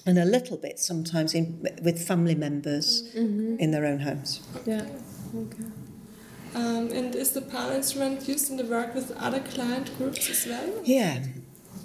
and 0.05 0.17
a 0.17 0.25
little 0.25 0.57
bit 0.57 0.79
sometimes 0.79 1.33
in, 1.33 1.65
with 1.81 2.05
family 2.05 2.35
members 2.35 3.13
in 3.15 3.71
their 3.71 3.85
own 3.85 3.99
homes. 3.99 4.41
Yeah. 4.65 4.85
Okay. 5.35 5.65
Um, 6.55 6.91
and 6.91 7.13
is 7.15 7.31
the 7.31 7.41
PAL 7.41 7.71
instrument 7.71 8.27
used 8.27 8.49
in 8.49 8.57
the 8.57 8.65
work 8.65 8.95
with 8.95 9.11
other 9.17 9.39
client 9.39 9.95
groups 9.97 10.29
as 10.29 10.47
well? 10.47 10.81
Yeah, 10.83 11.23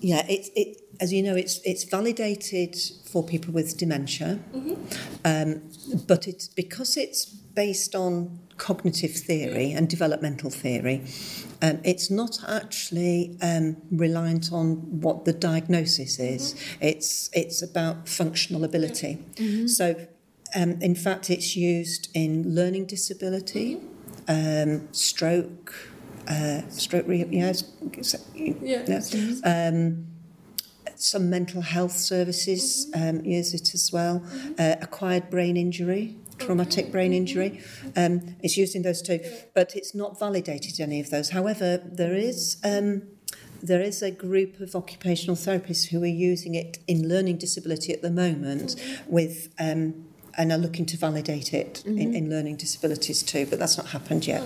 yeah. 0.01 0.25
It, 0.27 0.49
it 0.57 0.84
as 1.01 1.13
you 1.13 1.23
know, 1.23 1.37
it's 1.37 1.61
it's 1.65 1.85
validated 1.85 2.77
for 3.05 3.23
people 3.23 3.53
with 3.53 3.77
dementia, 3.77 4.39
um, 5.25 5.63
but 6.07 6.27
it's 6.29 6.49
because 6.49 6.97
it's 6.97 7.25
based 7.27 7.95
on 7.95 8.39
cognitive 8.57 9.13
theory 9.13 9.73
and 9.73 9.89
developmental 9.89 10.51
theory. 10.51 11.03
Um, 11.63 11.81
it's 11.85 12.11
not 12.11 12.39
actually 12.49 13.37
um, 13.43 13.77
reliant 13.91 14.53
on 14.53 15.01
what 15.01 15.25
the 15.25 15.33
diagnosis 15.33 16.19
is. 16.19 16.55
It's 16.81 17.31
it's 17.33 17.63
about 17.63 18.09
functional 18.09 18.65
ability. 18.65 19.19
So, 19.69 19.95
um, 20.55 20.73
in 20.81 20.95
fact, 20.95 21.31
it's 21.31 21.57
used 21.57 22.09
in 22.15 22.55
learning 22.55 22.87
disability, 22.87 23.79
um, 24.29 24.89
stroke, 24.93 25.75
uh, 26.29 26.63
stroke 26.69 27.07
rehab. 27.09 27.33
Yeah, 27.33 27.53
Yeah. 28.35 28.83
yeah. 28.87 29.01
Some 30.97 31.31
mental 31.31 31.63
health 31.63 31.93
services 31.93 32.91
um, 32.95 33.25
use 33.25 33.55
it 33.55 33.75
as 33.75 33.93
well. 33.93 34.23
Uh, 34.59 34.77
acquired 34.81 35.31
brain 35.31 35.57
injury, 35.57 36.17
traumatic 36.39 36.91
brain 36.93 37.13
injury. 37.13 37.61
Um, 37.97 38.37
it's 38.43 38.57
used 38.57 38.75
in 38.75 38.83
those 38.83 39.03
two, 39.03 39.21
but 39.55 39.75
it's 39.75 39.95
not 39.95 40.19
validated 40.19 40.81
any 40.81 41.01
of 41.01 41.11
those. 41.11 41.31
However, 41.31 41.79
there 41.79 42.15
is. 42.15 42.57
Um, 42.65 43.03
there 43.63 43.81
is 43.81 44.03
a 44.03 44.11
group 44.11 44.61
of 44.61 44.77
occupational 44.77 45.37
therapists 45.37 45.87
who 45.87 46.03
are 46.03 46.07
using 46.07 46.55
it 46.55 46.81
in 46.87 47.09
learning 47.09 47.39
disability 47.39 47.95
at 47.95 48.03
the 48.03 48.11
moment 48.11 48.77
with 49.07 49.49
um, 49.59 50.05
and 50.37 50.53
are 50.53 50.59
looking 50.59 50.85
to 50.87 50.97
validate 50.97 51.55
it 51.55 51.83
in, 51.87 52.15
in 52.15 52.29
learning 52.29 52.57
disabilities 52.57 53.23
too, 53.23 53.47
but 53.47 53.59
that's 53.59 53.79
not 53.79 53.87
happened 53.89 54.27
yet. 54.27 54.43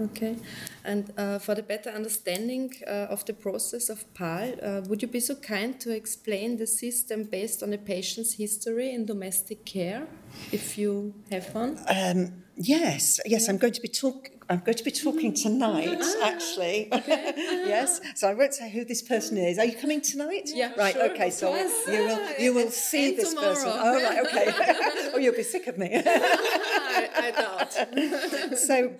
Okay. 0.00 0.36
And 0.84 1.12
uh, 1.16 1.38
for 1.38 1.54
the 1.54 1.62
better 1.62 1.90
understanding 1.90 2.74
uh, 2.86 3.06
of 3.10 3.24
the 3.24 3.34
process 3.34 3.88
of 3.88 4.12
PAL, 4.14 4.54
uh, 4.62 4.80
would 4.88 5.02
you 5.02 5.08
be 5.08 5.20
so 5.20 5.36
kind 5.36 5.78
to 5.80 5.94
explain 5.94 6.56
the 6.56 6.66
system 6.66 7.24
based 7.24 7.62
on 7.62 7.72
a 7.72 7.78
patient's 7.78 8.34
history 8.34 8.92
in 8.92 9.06
domestic 9.06 9.64
care, 9.64 10.06
if 10.50 10.76
you 10.76 11.14
have 11.30 11.54
one? 11.54 11.78
Um, 11.88 12.42
yes, 12.56 13.20
yes, 13.26 13.48
I'm 13.48 13.58
going 13.58 13.74
to 13.74 13.80
be 13.80 13.88
talk. 13.88 14.28
I'm 14.50 14.58
going 14.58 14.76
to 14.76 14.84
be 14.84 14.90
talking 14.90 15.32
tonight, 15.34 16.02
actually. 16.22 16.88
yes, 17.06 18.00
so 18.16 18.28
I 18.28 18.34
won't 18.34 18.52
say 18.52 18.70
who 18.70 18.84
this 18.84 19.00
person 19.00 19.38
is. 19.38 19.58
Are 19.58 19.64
you 19.64 19.76
coming 19.76 20.00
tonight? 20.00 20.50
Yeah, 20.52 20.72
Right. 20.76 20.94
sure, 20.94 21.10
okay. 21.12 21.30
So 21.30 21.52
course. 21.52 21.86
you 21.86 22.04
will 22.04 22.20
you 22.38 22.54
will 22.54 22.70
see 22.70 23.10
And 23.10 23.18
this 23.18 23.34
person. 23.34 23.70
Oh, 23.72 24.02
right. 24.02 24.18
Okay. 24.26 24.46
oh, 25.14 25.18
you'll 25.18 25.34
be 25.34 25.44
sick 25.44 25.68
of 25.68 25.78
me. 25.78 25.90
I, 25.94 27.08
I 27.16 27.30
doubt. 27.30 28.58
so, 28.58 28.94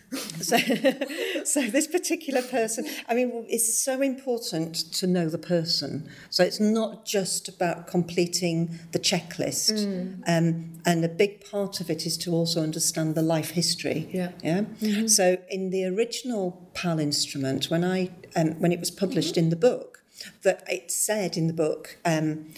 so, 0.40 0.58
so 1.44 1.66
this 1.68 1.86
particular 1.86 2.42
person, 2.42 2.86
I 3.08 3.14
mean, 3.14 3.46
it's 3.48 3.78
so 3.78 4.00
important 4.00 4.74
to 4.74 5.06
know 5.06 5.28
the 5.28 5.38
person. 5.38 6.08
So 6.30 6.44
it's 6.44 6.60
not 6.60 7.04
just 7.06 7.48
about 7.48 7.86
completing 7.86 8.78
the 8.92 8.98
checklist. 8.98 9.72
Um, 10.26 10.80
and 10.84 11.04
a 11.04 11.08
big 11.08 11.44
part 11.50 11.80
of 11.80 11.90
it 11.90 12.06
is 12.06 12.16
to 12.18 12.32
also 12.32 12.62
understand 12.62 13.14
the 13.14 13.22
life 13.22 13.50
history. 13.50 14.08
Yeah. 14.12 14.32
Yeah. 14.42 14.64
So 15.06 15.38
in 15.48 15.70
the 15.70 15.84
original 15.86 16.70
PAL 16.74 16.98
instrument, 16.98 17.70
when 17.70 17.84
I 17.84 18.10
um, 18.36 18.60
when 18.60 18.72
it 18.72 18.80
was 18.80 18.90
published 18.90 19.36
in 19.36 19.50
the 19.50 19.56
book, 19.56 20.02
that 20.42 20.62
it 20.68 20.90
said 20.90 21.36
in 21.36 21.46
the 21.46 21.52
book. 21.52 21.98
Um, 22.04 22.52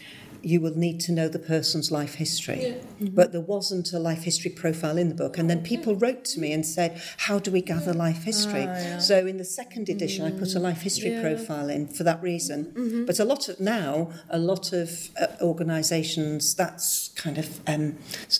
you 0.44 0.60
will 0.60 0.76
need 0.76 1.00
to 1.00 1.12
know 1.12 1.28
the 1.28 1.38
person's 1.38 1.90
life 1.90 2.14
history. 2.14 2.76
Yeah. 3.00 3.08
But 3.12 3.32
there 3.32 3.40
wasn't 3.40 3.92
a 3.92 3.98
life 3.98 4.22
history 4.24 4.50
profile 4.50 4.98
in 4.98 5.08
the 5.08 5.14
book. 5.14 5.38
And 5.38 5.48
then 5.48 5.62
people 5.62 5.96
wrote 5.96 6.24
to 6.26 6.40
me 6.40 6.52
and 6.52 6.64
said, 6.64 7.00
How 7.18 7.38
do 7.38 7.50
we 7.50 7.62
gather 7.62 7.92
life 7.94 8.24
history? 8.24 8.68
So 9.00 9.26
in 9.26 9.38
the 9.38 9.44
second 9.44 9.88
edition, 9.88 10.24
I 10.24 10.30
put 10.30 10.54
a 10.54 10.58
life 10.58 10.82
history 10.82 11.10
Yeah. 11.12 11.22
profile 11.22 11.68
in 11.70 11.88
for 11.88 12.04
that 12.04 12.22
reason. 12.22 13.04
But 13.06 13.18
a 13.18 13.24
lot 13.24 13.48
of 13.48 13.58
now, 13.60 14.10
a 14.30 14.38
lot 14.38 14.72
of 14.72 15.10
uh, 15.20 15.26
organisations, 15.40 16.54
that's 16.54 17.08
kind 17.16 17.38
of 17.38 17.60
um, 17.66 17.96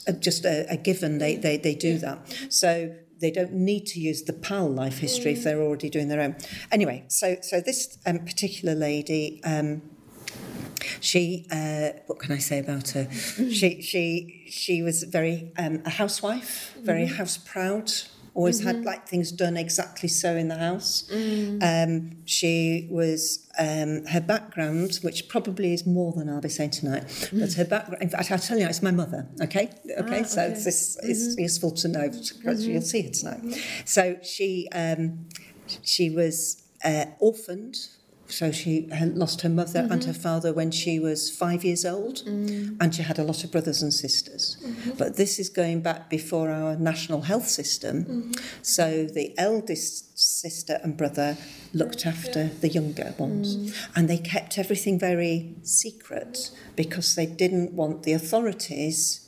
uh, 0.07 0.11
just 0.13 0.45
a, 0.45 0.65
a 0.69 0.77
given. 0.77 1.17
They, 1.17 1.35
they, 1.35 1.57
they 1.57 1.75
do 1.75 1.97
that. 1.99 2.19
So 2.49 2.95
they 3.19 3.31
don't 3.31 3.53
need 3.53 3.85
to 3.87 3.99
use 3.99 4.23
the 4.23 4.33
PAL 4.33 4.69
life 4.69 4.99
history 4.99 5.31
if 5.33 5.43
they're 5.43 5.61
already 5.61 5.89
doing 5.89 6.09
their 6.09 6.21
own. 6.21 6.35
Anyway, 6.71 7.05
so 7.07 7.37
so 7.41 7.61
this 7.61 7.97
um, 8.05 8.19
particular 8.19 8.75
lady. 8.75 9.41
Um, 9.43 9.81
she 10.99 11.47
uh, 11.51 11.89
what 12.07 12.19
can 12.19 12.31
I 12.31 12.37
say 12.37 12.59
about 12.59 12.89
her? 12.89 13.11
she 13.11 13.81
she 13.81 14.45
she 14.49 14.81
was 14.81 15.03
very 15.03 15.51
um, 15.57 15.81
a 15.85 15.89
housewife, 15.89 16.75
very 16.81 17.05
house 17.07 17.37
proud. 17.37 17.91
Always 18.33 18.61
had 18.61 18.83
like 18.83 19.07
things 19.07 19.31
done 19.31 19.55
exactly 19.55 20.09
so 20.09 20.35
in 20.35 20.49
the 20.49 20.57
house. 20.57 21.09
Um, 21.61 22.17
she 22.25 22.85
was 22.91 23.47
um, 23.57 24.05
her 24.07 24.19
background, 24.19 24.99
which 25.03 25.29
probably 25.29 25.73
is 25.73 25.87
more 25.87 26.11
than 26.11 26.27
I'll 26.27 26.41
be 26.41 26.49
saying 26.49 26.71
tonight. 26.71 27.29
But 27.31 27.53
her 27.53 27.63
background, 27.63 28.03
in 28.03 28.09
fact, 28.09 28.29
I'll 28.29 28.37
tell 28.37 28.59
you, 28.59 28.67
it's 28.67 28.81
my 28.81 28.91
mother. 28.91 29.25
Okay, 29.41 29.69
okay. 29.97 30.23
so 30.23 30.49
this 30.49 30.97
is 30.97 31.37
useful 31.37 31.71
to 31.71 31.87
know 31.87 32.09
because 32.09 32.67
you'll 32.67 32.81
see 32.81 33.03
her 33.03 33.09
tonight. 33.09 33.41
So 33.85 34.17
she 34.21 34.67
um, 34.73 35.29
she 35.81 36.09
was 36.09 36.61
uh, 36.83 37.05
orphaned. 37.19 37.77
So 38.35 38.51
she 38.51 38.89
had 38.91 39.17
lost 39.17 39.41
her 39.43 39.49
mother 39.49 39.87
and 39.89 40.03
her 40.03 40.11
mm-hmm. 40.11 40.21
father 40.21 40.51
when 40.51 40.69
she 40.69 40.99
was 40.99 41.31
five 41.31 41.63
years 41.63 41.85
old, 41.85 42.17
mm. 42.25 42.75
and 42.81 42.93
she 42.93 43.01
had 43.01 43.17
a 43.17 43.23
lot 43.23 43.45
of 43.45 43.51
brothers 43.51 43.81
and 43.81 43.93
sisters. 43.93 44.57
Mm-hmm. 44.61 44.91
But 44.97 45.15
this 45.15 45.39
is 45.39 45.47
going 45.47 45.79
back 45.79 46.09
before 46.09 46.51
our 46.51 46.75
national 46.75 47.21
health 47.21 47.47
system. 47.47 48.03
Mm-hmm. 48.03 48.31
So 48.61 49.05
the 49.05 49.33
eldest 49.37 50.19
sister 50.19 50.81
and 50.83 50.97
brother 50.97 51.37
looked 51.73 52.05
after 52.05 52.49
the 52.59 52.67
younger 52.67 53.15
ones, 53.17 53.55
mm. 53.55 53.87
and 53.95 54.09
they 54.09 54.17
kept 54.17 54.57
everything 54.57 54.99
very 54.99 55.55
secret 55.63 56.51
because 56.75 57.15
they 57.15 57.25
didn't 57.25 57.71
want 57.71 58.03
the 58.03 58.11
authorities 58.11 59.24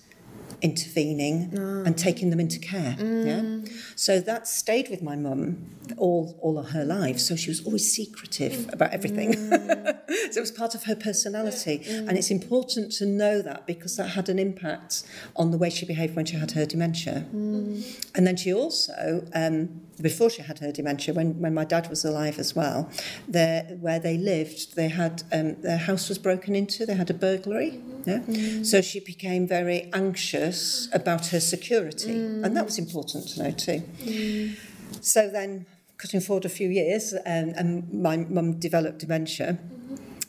intervening 0.61 1.53
ah. 1.57 1.85
and 1.85 1.97
taking 1.97 2.29
them 2.29 2.39
into 2.39 2.59
care. 2.59 2.95
Yeah. 2.97 3.41
Mm. 3.41 3.71
So 3.95 4.19
that 4.19 4.47
stayed 4.47 4.89
with 4.89 5.01
my 5.01 5.15
mum 5.15 5.77
all 5.97 6.37
all 6.41 6.57
of 6.57 6.69
her 6.71 6.83
life. 6.83 7.19
So 7.19 7.35
she 7.35 7.49
was 7.49 7.65
always 7.65 7.91
secretive 7.91 8.67
about 8.73 8.91
everything. 8.91 9.33
Mm. 9.33 9.97
so 10.31 10.37
it 10.37 10.41
was 10.41 10.51
part 10.51 10.75
of 10.75 10.83
her 10.83 10.95
personality, 10.95 11.83
and 11.87 12.17
it's 12.17 12.31
important 12.31 12.91
to 12.93 13.05
know 13.05 13.41
that 13.41 13.67
because 13.67 13.97
that 13.97 14.09
had 14.09 14.29
an 14.29 14.39
impact 14.39 15.03
on 15.35 15.51
the 15.51 15.57
way 15.57 15.69
she 15.69 15.85
behaved 15.85 16.15
when 16.15 16.25
she 16.25 16.35
had 16.35 16.51
her 16.51 16.65
dementia. 16.65 17.25
Mm. 17.33 18.09
And 18.15 18.25
then 18.25 18.35
she 18.35 18.53
also, 18.53 19.25
um, 19.33 19.81
before 20.01 20.29
she 20.29 20.41
had 20.41 20.59
her 20.59 20.71
dementia, 20.71 21.13
when, 21.13 21.39
when 21.39 21.53
my 21.53 21.65
dad 21.65 21.89
was 21.89 22.03
alive 22.05 22.39
as 22.39 22.55
well, 22.55 22.89
there 23.27 23.63
where 23.79 23.99
they 23.99 24.17
lived, 24.17 24.75
they 24.75 24.89
had 24.89 25.23
um, 25.31 25.61
their 25.61 25.77
house 25.77 26.09
was 26.09 26.17
broken 26.17 26.55
into. 26.55 26.85
They 26.85 26.95
had 26.95 27.09
a 27.09 27.13
burglary. 27.13 27.71
Mm-hmm. 27.71 28.31
Yeah. 28.33 28.63
So 28.63 28.81
she 28.81 28.99
became 28.99 29.47
very 29.47 29.89
anxious 29.93 30.46
about 30.93 31.27
her 31.27 31.39
security, 31.39 32.11
and 32.11 32.55
that 32.55 32.65
was 32.65 32.77
important 32.77 33.27
to 33.29 33.43
know 33.43 33.51
too. 33.51 33.83
So 35.01 35.29
then, 35.29 35.65
cutting 35.97 36.21
forward 36.21 36.45
a 36.45 36.49
few 36.49 36.69
years, 36.69 37.13
um, 37.13 37.53
and 37.55 37.93
my 37.93 38.17
mum 38.17 38.59
developed 38.59 38.99
dementia. 38.99 39.59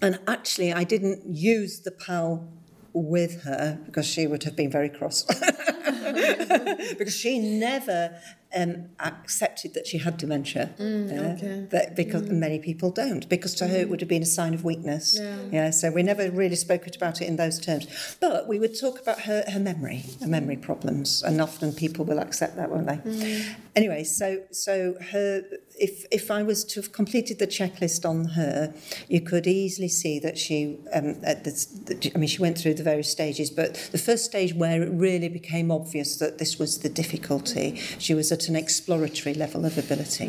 And 0.00 0.18
actually, 0.26 0.72
I 0.72 0.84
didn't 0.84 1.22
use 1.26 1.80
the 1.80 1.90
PAL 1.90 2.46
with 2.92 3.42
her 3.42 3.78
because 3.86 4.06
she 4.06 4.26
would 4.26 4.44
have 4.44 4.56
been 4.56 4.70
very 4.70 4.88
cross. 4.88 5.24
because 6.98 7.16
she 7.16 7.38
never 7.38 8.16
um, 8.54 8.88
accepted 9.00 9.74
that 9.74 9.86
she 9.86 9.98
had 9.98 10.16
dementia. 10.16 10.70
Mm, 10.78 11.12
yeah, 11.12 11.20
okay. 11.32 11.66
that 11.70 11.96
because 11.96 12.22
many 12.22 12.58
people 12.58 12.90
don't, 12.90 13.28
because 13.28 13.54
to 13.56 13.68
her 13.68 13.78
it 13.78 13.90
would 13.90 14.00
have 14.00 14.08
been 14.08 14.22
a 14.22 14.26
sign 14.26 14.54
of 14.54 14.64
weakness. 14.64 15.18
Yeah. 15.20 15.36
yeah. 15.52 15.70
so 15.70 15.90
we 15.90 16.02
never 16.02 16.30
really 16.30 16.56
spoke 16.56 16.86
about 16.86 17.20
it 17.20 17.26
in 17.26 17.36
those 17.36 17.58
terms. 17.58 18.16
But 18.20 18.48
we 18.48 18.58
would 18.58 18.78
talk 18.78 19.00
about 19.00 19.22
her, 19.22 19.44
her 19.48 19.60
memory, 19.60 20.04
her 20.20 20.26
memory 20.26 20.56
problems, 20.56 21.22
and 21.22 21.40
often 21.40 21.72
people 21.72 22.04
will 22.04 22.18
accept 22.18 22.56
that, 22.56 22.70
won't 22.70 22.86
they? 22.86 23.44
Anyway, 23.76 24.04
so 24.04 24.42
so 24.50 24.96
her 25.12 25.42
if 25.78 26.04
if 26.10 26.30
I 26.30 26.42
was 26.42 26.64
to 26.64 26.80
have 26.80 26.92
completed 26.92 27.38
the 27.38 27.46
checklist 27.46 28.08
on 28.08 28.24
her, 28.30 28.74
you 29.08 29.20
could 29.20 29.46
easily 29.46 29.88
see 29.88 30.18
that 30.20 30.38
she 30.38 30.78
um, 30.92 31.16
at 31.22 31.44
the, 31.44 32.12
I 32.14 32.18
mean 32.18 32.28
she 32.28 32.40
went 32.40 32.58
through 32.58 32.74
the 32.74 32.82
various 32.82 33.10
stages, 33.10 33.50
but 33.50 33.74
the 33.92 33.98
first 33.98 34.24
stage 34.24 34.54
where 34.54 34.82
it 34.82 34.90
really 34.90 35.28
became 35.28 35.70
obvious 35.70 36.16
that 36.16 36.38
this 36.38 36.58
was 36.58 36.78
the 36.78 36.88
difficulty, 36.88 37.76
she 37.98 38.14
was 38.14 38.32
at 38.38 38.48
an 38.48 38.56
exploratory 38.56 39.34
level 39.34 39.64
of 39.64 39.76
ability, 39.78 40.28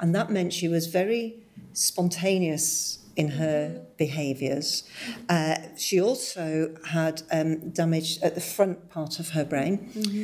and 0.00 0.14
that 0.14 0.30
meant 0.30 0.52
she 0.52 0.68
was 0.68 0.86
very 0.86 1.24
spontaneous 1.74 2.98
in 3.16 3.28
her 3.28 3.84
behaviours. 3.96 4.82
Uh, 5.28 5.56
she 5.76 6.00
also 6.00 6.74
had 6.86 7.22
um, 7.30 7.70
damage 7.70 8.18
at 8.22 8.34
the 8.34 8.40
front 8.40 8.90
part 8.90 9.20
of 9.20 9.30
her 9.30 9.44
brain, 9.44 9.76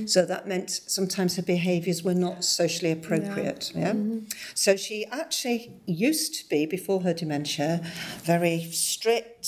so 0.09 0.25
that 0.25 0.49
meant 0.49 0.71
sometimes 0.71 1.37
her 1.37 1.43
behaviours 1.43 2.03
were 2.03 2.15
not 2.15 2.45
socially 2.45 2.91
appropriate. 2.91 3.73
Yeah. 3.75 3.95
So 4.55 4.77
she 4.77 5.05
actually 5.07 5.73
used 5.87 6.35
to 6.39 6.49
be 6.49 6.67
before 6.67 7.03
her 7.03 7.15
dementia 7.15 7.81
very 8.23 8.65
strict, 8.73 9.47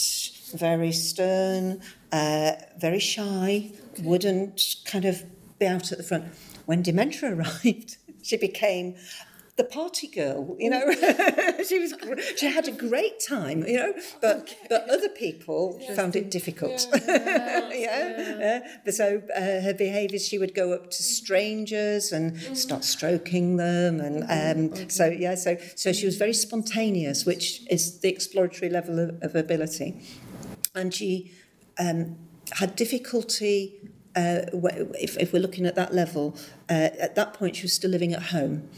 very 0.54 0.92
stern, 0.92 1.80
uh, 2.12 2.52
very 2.78 3.00
shy, 3.00 3.72
wouldn't 4.02 4.76
kind 4.84 5.04
of 5.04 5.24
be 5.58 5.66
out 5.66 5.90
at 5.92 5.98
the 5.98 6.04
front. 6.04 6.26
When 6.66 6.82
dementia 6.82 7.34
arrived, 7.34 7.96
she 8.22 8.36
became 8.36 8.96
the 9.56 9.64
party 9.64 10.06
girl, 10.06 10.56
you 10.58 10.70
know. 10.70 10.90
she 11.68 11.78
was 11.78 11.94
she 12.36 12.46
had 12.46 12.66
a 12.68 12.72
great 12.72 13.20
time, 13.20 13.64
you 13.66 13.76
know, 13.76 13.92
but 14.20 14.56
but 14.68 14.88
other 14.88 15.10
people 15.10 15.78
found 15.94 16.16
it 16.16 16.30
difficult. 16.30 16.88
Yeah, 17.06 17.70
yeah. 17.72 18.66
But 18.84 18.94
So 18.94 19.22
uh, 19.36 19.40
her 19.40 19.74
behaviours, 19.74 20.26
she 20.26 20.38
would 20.38 20.54
go 20.54 20.72
up 20.72 20.90
to 20.90 21.02
strangers 21.02 22.12
and 22.12 22.40
start 22.56 22.84
stroking 22.84 23.56
them, 23.56 24.00
and 24.00 24.72
um, 24.72 24.88
so 24.88 25.06
yeah, 25.06 25.34
so 25.34 25.58
so 25.76 25.92
she 25.92 26.06
was 26.06 26.16
very 26.16 26.34
spontaneous, 26.34 27.26
which 27.26 27.62
is 27.70 28.00
the 28.00 28.08
exploratory 28.08 28.70
level 28.70 28.98
of, 28.98 29.22
of 29.22 29.34
ability, 29.34 30.00
and 30.74 30.94
she 30.94 31.32
um, 31.78 32.16
had 32.52 32.74
difficulty. 32.74 33.90
Uh, 34.14 34.42
if, 35.00 35.16
if 35.16 35.32
we're 35.32 35.40
looking 35.40 35.64
at 35.64 35.74
that 35.74 35.94
level, 35.94 36.36
uh, 36.68 36.90
at 37.00 37.14
that 37.14 37.32
point 37.32 37.56
she 37.56 37.62
was 37.62 37.72
still 37.72 37.90
living 37.90 38.12
at 38.12 38.24
home. 38.24 38.68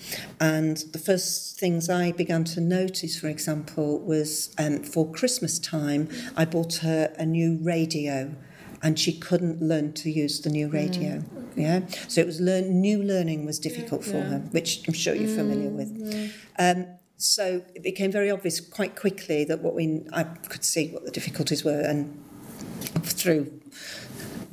And 0.40 0.76
the 0.92 0.98
first 0.98 1.58
things 1.58 1.90
I 1.90 2.12
began 2.12 2.44
to 2.44 2.60
notice, 2.60 3.18
for 3.18 3.28
example, 3.28 3.98
was 3.98 4.54
um, 4.58 4.82
for 4.82 5.10
Christmas 5.10 5.58
time, 5.58 6.08
I 6.36 6.44
bought 6.44 6.76
her 6.76 7.12
a 7.18 7.26
new 7.26 7.58
radio 7.60 8.34
and 8.82 8.98
she 8.98 9.12
couldn't 9.12 9.62
learn 9.62 9.94
to 9.94 10.10
use 10.10 10.40
the 10.40 10.50
new 10.50 10.68
radio. 10.68 11.24
Yeah, 11.56 11.86
so 12.08 12.20
it 12.20 12.26
was 12.26 12.40
learn 12.40 12.80
new 12.80 13.02
learning 13.02 13.46
was 13.46 13.58
difficult 13.58 14.04
for 14.04 14.20
her, 14.20 14.38
which 14.50 14.86
I'm 14.86 14.94
sure 14.94 15.14
you're 15.14 15.34
familiar 15.34 15.70
with. 15.70 15.90
Um, 16.58 16.86
so 17.16 17.62
it 17.74 17.82
became 17.82 18.10
very 18.10 18.30
obvious 18.30 18.60
quite 18.60 18.96
quickly 18.96 19.44
that 19.44 19.60
what 19.60 19.74
we 19.74 20.04
I 20.12 20.24
could 20.24 20.64
see 20.64 20.88
what 20.88 21.04
the 21.04 21.10
difficulties 21.10 21.64
were, 21.64 21.80
and 21.80 22.22
through 23.02 23.60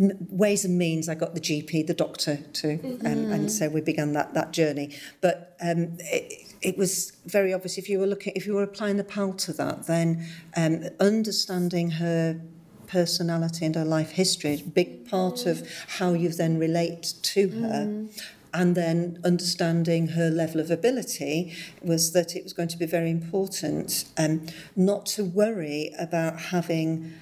m- 0.02 0.18
ways 0.30 0.66
and 0.66 0.78
means, 0.78 1.08
I 1.08 1.16
got 1.16 1.36
the 1.36 1.42
GP, 1.42 1.88
the 1.88 1.94
doctor 1.94 2.38
too, 2.54 2.80
um, 3.06 3.32
and 3.32 3.52
so 3.52 3.70
we 3.70 3.82
began 3.82 4.14
that 4.14 4.34
that 4.34 4.52
journey. 4.52 4.96
But 5.22 5.56
um, 5.62 5.98
it, 6.00 6.48
it 6.62 6.78
was 6.78 7.14
very 7.26 7.54
obvious 7.54 7.78
if 7.78 7.90
you 7.90 8.00
were 8.00 8.08
looking, 8.08 8.34
if 8.36 8.46
you 8.46 8.54
were 8.54 8.64
applying 8.64 8.98
the 8.98 9.04
PAL 9.04 9.34
to 9.34 9.54
that, 9.54 9.88
then 9.88 10.28
um, 10.56 10.84
understanding 11.00 11.92
her 11.92 12.40
personality 12.88 13.66
and 13.66 13.76
her 13.76 13.86
life 13.86 14.12
history 14.12 14.52
is 14.52 14.62
a 14.62 14.66
big 14.66 15.10
part 15.10 15.46
of 15.46 15.68
how 15.98 16.14
you 16.14 16.30
then 16.30 16.60
relate 16.60 17.14
to 17.24 17.48
her. 17.50 18.08
And 18.54 18.76
then 18.76 19.18
understanding 19.24 20.10
her 20.10 20.30
level 20.30 20.60
of 20.60 20.70
ability 20.70 21.56
was 21.82 22.12
that 22.12 22.36
it 22.36 22.44
was 22.44 22.52
going 22.52 22.68
to 22.68 22.78
be 22.78 22.86
very 22.86 23.10
important 23.10 24.04
um, 24.18 24.46
not 24.76 25.06
to 25.16 25.24
worry 25.24 25.96
about 25.98 26.38
having 26.38 27.14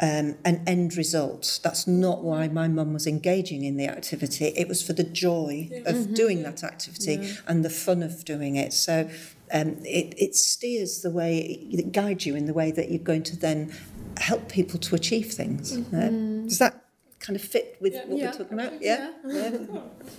um, 0.00 0.36
an 0.44 0.62
end 0.66 0.96
result. 0.96 1.60
That's 1.62 1.86
not 1.86 2.22
why 2.22 2.48
my 2.48 2.68
mum 2.68 2.92
was 2.92 3.06
engaging 3.06 3.64
in 3.64 3.76
the 3.76 3.86
activity. 3.88 4.46
It 4.56 4.68
was 4.68 4.82
for 4.82 4.92
the 4.92 5.04
joy 5.04 5.70
of 5.86 6.14
doing 6.14 6.42
that 6.44 6.62
activity 6.64 7.34
and 7.46 7.64
the 7.64 7.70
fun 7.70 8.02
of 8.02 8.24
doing 8.24 8.56
it. 8.56 8.72
So 8.72 9.08
um, 9.52 9.76
it, 9.84 10.14
it 10.18 10.34
steers 10.34 11.02
the 11.02 11.10
way, 11.10 11.38
it 11.70 11.92
guides 11.92 12.26
you 12.26 12.34
in 12.34 12.46
the 12.46 12.54
way 12.54 12.70
that 12.72 12.90
you're 12.90 12.98
going 13.02 13.22
to 13.24 13.36
then 13.36 13.74
help 14.18 14.48
people 14.48 14.78
to 14.80 14.94
achieve 14.94 15.32
things. 15.32 15.76
yeah? 15.92 16.08
Does 16.10 16.58
that 16.58 16.84
kind 17.20 17.36
of 17.36 17.42
fit 17.42 17.76
with 17.80 17.94
what 18.06 18.18
Yeah. 18.18 18.26
we're 18.26 18.38
talking 18.38 18.58
about? 18.58 18.82
Yeah. 18.82 19.12
yeah. 19.26 19.58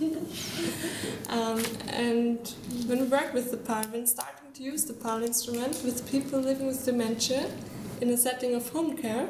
Um, 1.28 1.62
and 1.88 2.38
when 2.86 3.00
we 3.00 3.06
work 3.06 3.32
with 3.32 3.50
the 3.50 3.56
PAL, 3.56 3.84
when 3.84 4.06
starting 4.06 4.52
to 4.52 4.62
use 4.62 4.84
the 4.84 4.92
PAL 4.92 5.22
instrument 5.22 5.80
with 5.84 6.08
people 6.10 6.38
living 6.38 6.66
with 6.66 6.84
dementia 6.84 7.50
in 8.00 8.10
a 8.10 8.16
setting 8.16 8.54
of 8.54 8.70
home 8.70 8.96
care, 8.96 9.26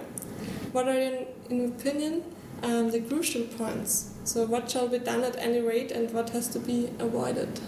what 0.72 0.88
are, 0.88 0.98
in, 0.98 1.26
in 1.50 1.66
opinion, 1.66 2.24
um, 2.62 2.90
the 2.90 3.00
crucial 3.00 3.44
points? 3.44 4.14
So, 4.24 4.44
what 4.46 4.70
shall 4.70 4.88
be 4.88 4.98
done 4.98 5.22
at 5.22 5.36
any 5.36 5.60
rate 5.60 5.90
and 5.90 6.10
what 6.12 6.30
has 6.30 6.48
to 6.48 6.58
be 6.58 6.90
avoided? 6.98 7.60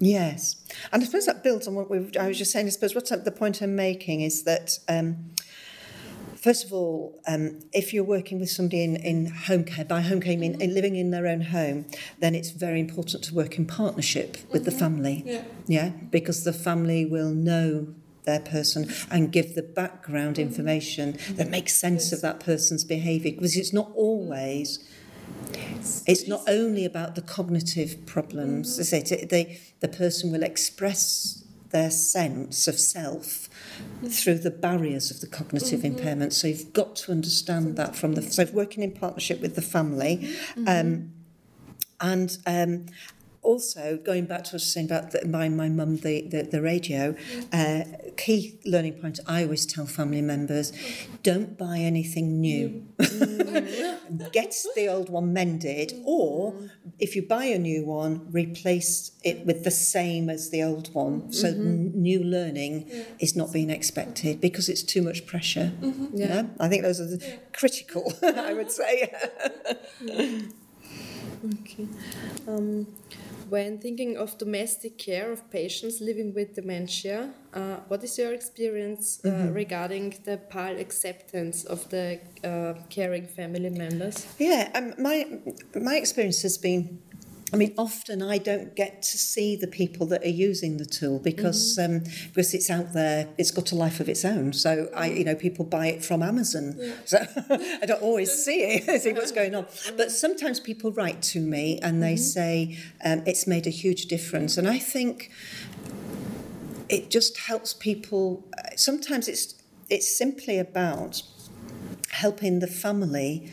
Yes, 0.00 0.56
and 0.92 1.02
I 1.02 1.06
suppose 1.06 1.26
that 1.26 1.42
builds 1.42 1.66
on 1.66 1.74
what 1.74 1.90
we 1.90 2.10
I 2.18 2.28
was 2.28 2.38
just 2.38 2.52
saying. 2.52 2.66
I 2.66 2.70
suppose 2.70 2.94
what's 2.94 3.10
the 3.10 3.32
point 3.32 3.60
I'm 3.62 3.76
making 3.76 4.22
is 4.22 4.44
that. 4.44 4.78
Um, 4.88 5.34
First 6.38 6.64
of 6.64 6.72
all, 6.72 7.20
um, 7.26 7.58
if 7.72 7.92
you're 7.92 8.04
working 8.04 8.38
with 8.38 8.48
somebody 8.48 8.84
in, 8.84 8.94
in 8.94 9.26
home 9.26 9.64
care, 9.64 9.84
by 9.84 10.02
home 10.02 10.20
care 10.20 10.34
I 10.34 10.36
mean 10.36 10.60
in 10.62 10.72
living 10.72 10.94
in 10.94 11.10
their 11.10 11.26
own 11.26 11.40
home, 11.40 11.86
then 12.20 12.36
it's 12.36 12.50
very 12.50 12.78
important 12.78 13.24
to 13.24 13.34
work 13.34 13.58
in 13.58 13.66
partnership 13.66 14.36
with 14.52 14.64
the 14.64 14.70
family. 14.70 15.24
Yeah. 15.26 15.42
Yeah, 15.66 15.88
because 16.10 16.44
the 16.44 16.52
family 16.52 17.04
will 17.04 17.30
know 17.30 17.88
their 18.28 18.40
person 18.40 18.92
and 19.10 19.32
give 19.32 19.54
the 19.54 19.62
background 19.62 20.38
information 20.38 21.18
that 21.30 21.48
makes 21.48 21.74
sense 21.74 22.12
of 22.12 22.20
that 22.20 22.38
person's 22.40 22.84
behaviour. 22.84 23.32
Because 23.32 23.56
it's 23.56 23.72
not 23.72 23.90
always 23.94 24.78
it's 26.06 26.26
not 26.26 26.42
only 26.48 26.84
about 26.84 27.14
the 27.14 27.22
cognitive 27.22 28.06
problems, 28.06 28.78
is 28.78 28.92
it? 28.92 29.28
They, 29.30 29.60
the 29.80 29.88
person 29.88 30.32
will 30.32 30.42
express 30.42 31.44
their 31.70 31.90
sense 31.90 32.66
of 32.66 32.78
self 32.78 33.48
through 34.08 34.38
the 34.38 34.50
barriers 34.50 35.10
of 35.10 35.20
the 35.20 35.26
cognitive 35.26 35.84
impairment. 35.84 36.32
So 36.32 36.48
you've 36.48 36.72
got 36.72 36.96
to 36.96 37.12
understand 37.12 37.76
that 37.76 37.94
from 37.94 38.14
the 38.14 38.22
so 38.22 38.46
working 38.52 38.82
in 38.82 38.92
partnership 38.92 39.40
with 39.40 39.54
the 39.54 39.62
family, 39.62 40.34
um, 40.66 41.12
and 42.00 42.38
um, 42.46 42.86
also 43.48 43.96
going 43.96 44.26
back 44.26 44.44
to 44.44 44.48
what 44.48 44.52
I 44.52 44.56
was 44.56 44.72
saying 44.72 44.86
about 44.86 45.12
the, 45.12 45.26
my 45.26 45.48
my 45.48 45.70
mum 45.70 45.96
the, 45.96 46.20
the 46.32 46.42
the 46.42 46.60
radio. 46.60 47.14
Uh, 47.50 47.84
key 48.18 48.58
learning 48.66 48.94
point 49.00 49.20
I 49.26 49.44
always 49.44 49.64
tell 49.64 49.86
family 49.86 50.20
members: 50.20 50.70
don't 51.22 51.56
buy 51.56 51.78
anything 51.78 52.40
new. 52.42 52.86
Get 54.32 54.54
the 54.76 54.88
old 54.88 55.08
one 55.08 55.32
mended, 55.32 55.94
or 56.04 56.54
if 56.98 57.16
you 57.16 57.22
buy 57.22 57.44
a 57.44 57.58
new 57.58 57.86
one, 57.86 58.28
replace 58.30 59.12
it 59.24 59.46
with 59.46 59.64
the 59.64 59.70
same 59.70 60.28
as 60.28 60.50
the 60.50 60.62
old 60.62 60.92
one. 60.94 61.32
So 61.32 61.48
n- 61.48 61.92
new 61.94 62.22
learning 62.22 62.90
is 63.18 63.34
not 63.34 63.52
being 63.52 63.70
expected 63.70 64.40
because 64.42 64.68
it's 64.68 64.82
too 64.82 65.02
much 65.02 65.24
pressure. 65.26 65.72
Yeah. 66.12 66.42
I 66.60 66.68
think 66.68 66.82
those 66.82 67.00
are 67.00 67.06
the 67.06 67.38
critical. 67.52 68.12
I 68.22 68.52
would 68.52 68.70
say. 68.70 69.12
Okay. 71.44 71.86
Um, 72.48 72.86
when 73.48 73.78
thinking 73.78 74.16
of 74.16 74.36
domestic 74.38 74.98
care 74.98 75.32
of 75.32 75.50
patients 75.50 76.00
living 76.00 76.34
with 76.34 76.54
dementia, 76.54 77.30
uh, 77.54 77.76
what 77.88 78.04
is 78.04 78.18
your 78.18 78.32
experience 78.32 79.20
uh, 79.24 79.48
regarding 79.52 80.14
the 80.24 80.36
PAL 80.36 80.76
acceptance 80.78 81.64
of 81.64 81.88
the 81.88 82.20
uh, 82.44 82.74
caring 82.90 83.26
family 83.26 83.70
members? 83.70 84.26
Yeah, 84.38 84.70
um, 84.74 84.94
my 84.98 85.26
my 85.74 85.96
experience 85.96 86.42
has 86.42 86.58
been. 86.58 87.00
I 87.52 87.56
mean, 87.56 87.72
often 87.78 88.22
I 88.22 88.36
don't 88.36 88.76
get 88.76 89.00
to 89.02 89.18
see 89.18 89.56
the 89.56 89.66
people 89.66 90.06
that 90.08 90.22
are 90.22 90.28
using 90.28 90.76
the 90.76 90.84
tool 90.84 91.18
because 91.18 91.78
mm-hmm. 91.78 92.06
um, 92.06 92.12
because 92.28 92.52
it's 92.52 92.68
out 92.68 92.92
there. 92.92 93.28
It's 93.38 93.50
got 93.50 93.72
a 93.72 93.74
life 93.74 94.00
of 94.00 94.08
its 94.08 94.24
own. 94.24 94.52
So 94.52 94.90
I, 94.94 95.08
mm. 95.08 95.18
you 95.18 95.24
know, 95.24 95.34
people 95.34 95.64
buy 95.64 95.86
it 95.86 96.04
from 96.04 96.22
Amazon. 96.22 96.78
So 97.04 97.18
I 97.48 97.86
don't 97.86 98.02
always 98.02 98.32
see 98.44 98.62
it, 98.62 99.00
see 99.02 99.12
what's 99.12 99.32
going 99.32 99.54
on. 99.54 99.64
Mm-hmm. 99.64 99.96
But 99.96 100.10
sometimes 100.10 100.60
people 100.60 100.92
write 100.92 101.22
to 101.22 101.40
me 101.40 101.78
and 101.82 102.02
they 102.02 102.14
mm-hmm. 102.14 102.22
say 102.22 102.78
um, 103.04 103.22
it's 103.26 103.46
made 103.46 103.66
a 103.66 103.70
huge 103.70 104.06
difference. 104.06 104.58
And 104.58 104.68
I 104.68 104.78
think 104.78 105.30
it 106.88 107.10
just 107.10 107.38
helps 107.38 107.72
people. 107.72 108.44
Uh, 108.58 108.76
sometimes 108.76 109.26
it's 109.26 109.54
it's 109.88 110.14
simply 110.14 110.58
about 110.58 111.22
helping 112.10 112.60
the 112.60 112.66
family 112.66 113.50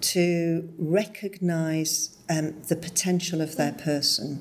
to 0.00 0.68
recognise 0.78 2.16
um, 2.28 2.60
the 2.62 2.76
potential 2.76 3.40
of 3.40 3.56
their 3.56 3.72
person, 3.72 4.40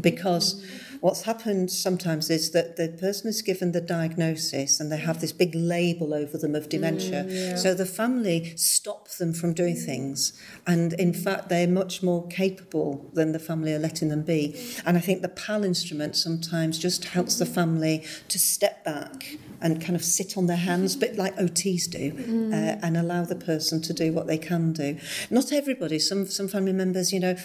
because 0.00 0.64
what's 1.00 1.22
happened 1.22 1.68
sometimes 1.68 2.30
is 2.30 2.52
that 2.52 2.76
the 2.76 2.88
person 2.88 3.28
is 3.28 3.42
given 3.42 3.72
the 3.72 3.80
diagnosis 3.80 4.78
and 4.78 4.90
they 4.90 4.96
have 4.96 5.20
this 5.20 5.32
big 5.32 5.52
label 5.52 6.14
over 6.14 6.38
them 6.38 6.54
of 6.54 6.68
dementia. 6.68 7.24
Mm, 7.24 7.30
yeah. 7.30 7.56
So 7.56 7.74
the 7.74 7.86
family 7.86 8.54
stop 8.56 9.08
them 9.08 9.32
from 9.32 9.52
doing 9.52 9.74
things. 9.74 10.32
And 10.64 10.92
in 10.94 11.12
fact, 11.12 11.48
they're 11.48 11.66
much 11.66 12.04
more 12.04 12.28
capable 12.28 13.10
than 13.14 13.32
the 13.32 13.40
family 13.40 13.74
are 13.74 13.80
letting 13.80 14.10
them 14.10 14.22
be. 14.22 14.56
And 14.86 14.96
I 14.96 15.00
think 15.00 15.22
the 15.22 15.28
PAL 15.28 15.64
instrument 15.64 16.14
sometimes 16.14 16.78
just 16.78 17.06
helps 17.06 17.36
the 17.36 17.46
family 17.46 18.04
to 18.28 18.38
step 18.38 18.84
back 18.84 19.38
and 19.62 19.80
kind 19.80 19.96
of 19.96 20.04
sit 20.04 20.36
on 20.36 20.46
their 20.46 20.56
hands, 20.56 20.94
a 20.94 20.98
bit 20.98 21.16
like 21.16 21.36
OTs 21.36 21.88
do, 21.90 22.12
mm. 22.12 22.52
uh, 22.52 22.78
and 22.82 22.96
allow 22.96 23.24
the 23.24 23.36
person 23.36 23.80
to 23.82 23.92
do 23.92 24.12
what 24.12 24.26
they 24.26 24.38
can 24.38 24.72
do. 24.72 24.98
Not 25.30 25.52
everybody, 25.52 25.98
some, 25.98 26.26
some 26.26 26.48
family 26.48 26.72
members, 26.72 27.12
you 27.12 27.20
know, 27.20 27.36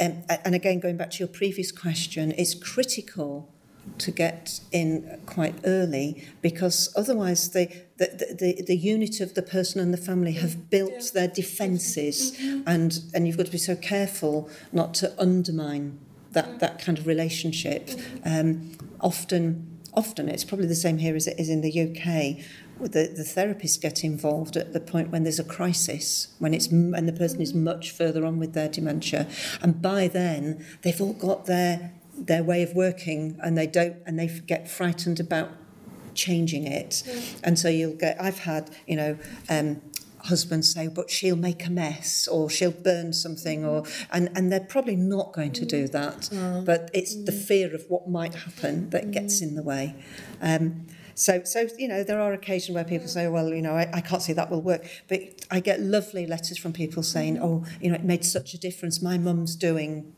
um, 0.00 0.22
and 0.44 0.54
again, 0.54 0.80
going 0.80 0.96
back 0.96 1.10
to 1.12 1.18
your 1.18 1.28
previous 1.28 1.70
question, 1.70 2.32
it's 2.36 2.54
critical 2.54 3.52
to 3.98 4.10
get 4.10 4.60
in 4.72 5.20
quite 5.26 5.54
early 5.64 6.24
because 6.42 6.92
otherwise 6.96 7.50
the, 7.52 7.66
the, 7.98 8.36
the, 8.38 8.62
the 8.66 8.76
unit 8.76 9.20
of 9.20 9.34
the 9.34 9.42
person 9.42 9.80
and 9.80 9.92
the 9.94 9.98
family 9.98 10.32
have 10.32 10.70
built 10.70 10.90
yeah. 10.90 11.10
their 11.14 11.28
defences 11.28 12.36
mm-hmm. 12.36 12.62
and, 12.66 12.98
and 13.14 13.26
you've 13.26 13.36
got 13.36 13.46
to 13.46 13.52
be 13.52 13.58
so 13.58 13.76
careful 13.76 14.50
not 14.72 14.92
to 14.94 15.14
undermine 15.20 15.98
that, 16.32 16.58
that 16.58 16.78
kind 16.80 16.98
of 16.98 17.06
relationship. 17.06 17.86
Mm-hmm. 17.86 18.50
Um, 18.50 18.72
often, 19.00 19.75
often 19.96 20.28
it's 20.28 20.44
probably 20.44 20.66
the 20.66 20.74
same 20.74 20.98
here 20.98 21.16
as 21.16 21.26
it 21.26 21.38
is 21.38 21.48
in 21.48 21.62
the 21.62 21.70
UK 21.70 22.44
the, 22.80 23.10
the 23.14 23.22
therapists 23.22 23.80
get 23.80 24.04
involved 24.04 24.56
at 24.56 24.72
the 24.72 24.80
point 24.80 25.10
when 25.10 25.22
there's 25.22 25.38
a 25.38 25.44
crisis, 25.44 26.28
when 26.38 26.52
it's 26.52 26.66
and 26.66 27.08
the 27.08 27.12
person 27.12 27.40
is 27.40 27.54
much 27.54 27.90
further 27.90 28.24
on 28.26 28.38
with 28.38 28.52
their 28.52 28.68
dementia, 28.68 29.26
and 29.62 29.80
by 29.80 30.08
then 30.08 30.64
they've 30.82 31.00
all 31.00 31.14
got 31.14 31.46
their 31.46 31.92
their 32.14 32.42
way 32.42 32.62
of 32.62 32.74
working, 32.74 33.38
and 33.42 33.56
they 33.56 33.66
don't 33.66 33.96
and 34.06 34.18
they 34.18 34.26
get 34.46 34.68
frightened 34.68 35.20
about 35.20 35.50
changing 36.14 36.66
it, 36.66 37.02
yeah. 37.06 37.20
and 37.44 37.58
so 37.58 37.68
you'll 37.68 37.94
get. 37.94 38.20
I've 38.20 38.40
had 38.40 38.70
you 38.86 38.96
know. 38.96 39.18
Um, 39.48 39.80
husbands 40.26 40.72
say 40.72 40.88
but 40.88 41.10
she'll 41.10 41.36
make 41.36 41.66
a 41.66 41.70
mess 41.70 42.28
or 42.28 42.48
she'll 42.48 42.70
burn 42.70 43.12
something 43.12 43.64
or 43.64 43.84
and 44.10 44.30
and 44.36 44.52
they're 44.52 44.60
probably 44.60 44.96
not 44.96 45.32
going 45.32 45.52
to 45.52 45.64
do 45.64 45.88
that 45.88 46.20
mm. 46.32 46.64
but 46.64 46.90
it's 46.92 47.14
the 47.24 47.32
mm. 47.32 47.46
fear 47.46 47.74
of 47.74 47.84
what 47.88 48.08
might 48.08 48.34
happen 48.34 48.90
that 48.90 49.10
gets 49.10 49.40
in 49.40 49.54
the 49.54 49.62
way 49.62 49.94
um, 50.40 50.86
so, 51.16 51.42
so 51.44 51.66
you 51.78 51.88
know, 51.88 52.04
there 52.04 52.20
are 52.20 52.34
occasions 52.34 52.74
where 52.74 52.84
people 52.84 53.08
say, 53.08 53.26
well, 53.26 53.48
you 53.48 53.62
know, 53.62 53.72
I, 53.72 53.88
I 53.90 54.00
can't 54.02 54.20
see 54.20 54.34
that 54.34 54.50
will 54.50 54.60
work. 54.60 54.86
But 55.08 55.46
I 55.50 55.60
get 55.60 55.80
lovely 55.80 56.26
letters 56.26 56.58
from 56.58 56.74
people 56.74 57.02
saying, 57.02 57.38
oh, 57.40 57.64
you 57.80 57.88
know, 57.88 57.94
it 57.94 58.04
made 58.04 58.22
such 58.22 58.52
a 58.52 58.58
difference. 58.58 59.00
My 59.00 59.16
mum's 59.16 59.56
doing 59.56 60.12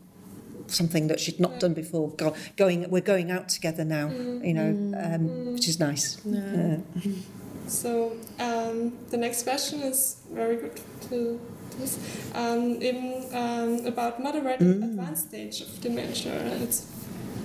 something 0.66 1.06
that 1.06 1.20
she'd 1.20 1.38
not 1.38 1.60
done 1.60 1.72
before. 1.72 2.10
Go, 2.10 2.34
going, 2.56 2.90
we're 2.90 3.00
going 3.00 3.30
out 3.30 3.48
together 3.48 3.84
now, 3.84 4.08
you 4.08 4.52
know, 4.52 4.70
um, 4.98 5.52
which 5.52 5.68
is 5.68 5.78
nice. 5.78 6.20
Yeah. 6.24 6.78
So 7.68 8.16
um, 8.38 8.92
the 9.10 9.16
next 9.16 9.42
question 9.42 9.80
is 9.80 10.22
very 10.32 10.56
good 10.56 10.80
to 11.08 11.40
this. 11.78 11.98
Um, 12.34 12.80
in, 12.82 13.24
um, 13.32 13.86
about 13.86 14.22
moderate 14.22 14.60
mm. 14.60 14.82
advanced 14.82 15.28
stage 15.28 15.60
of 15.60 15.80
dementia. 15.80 16.32
It's 16.62 16.90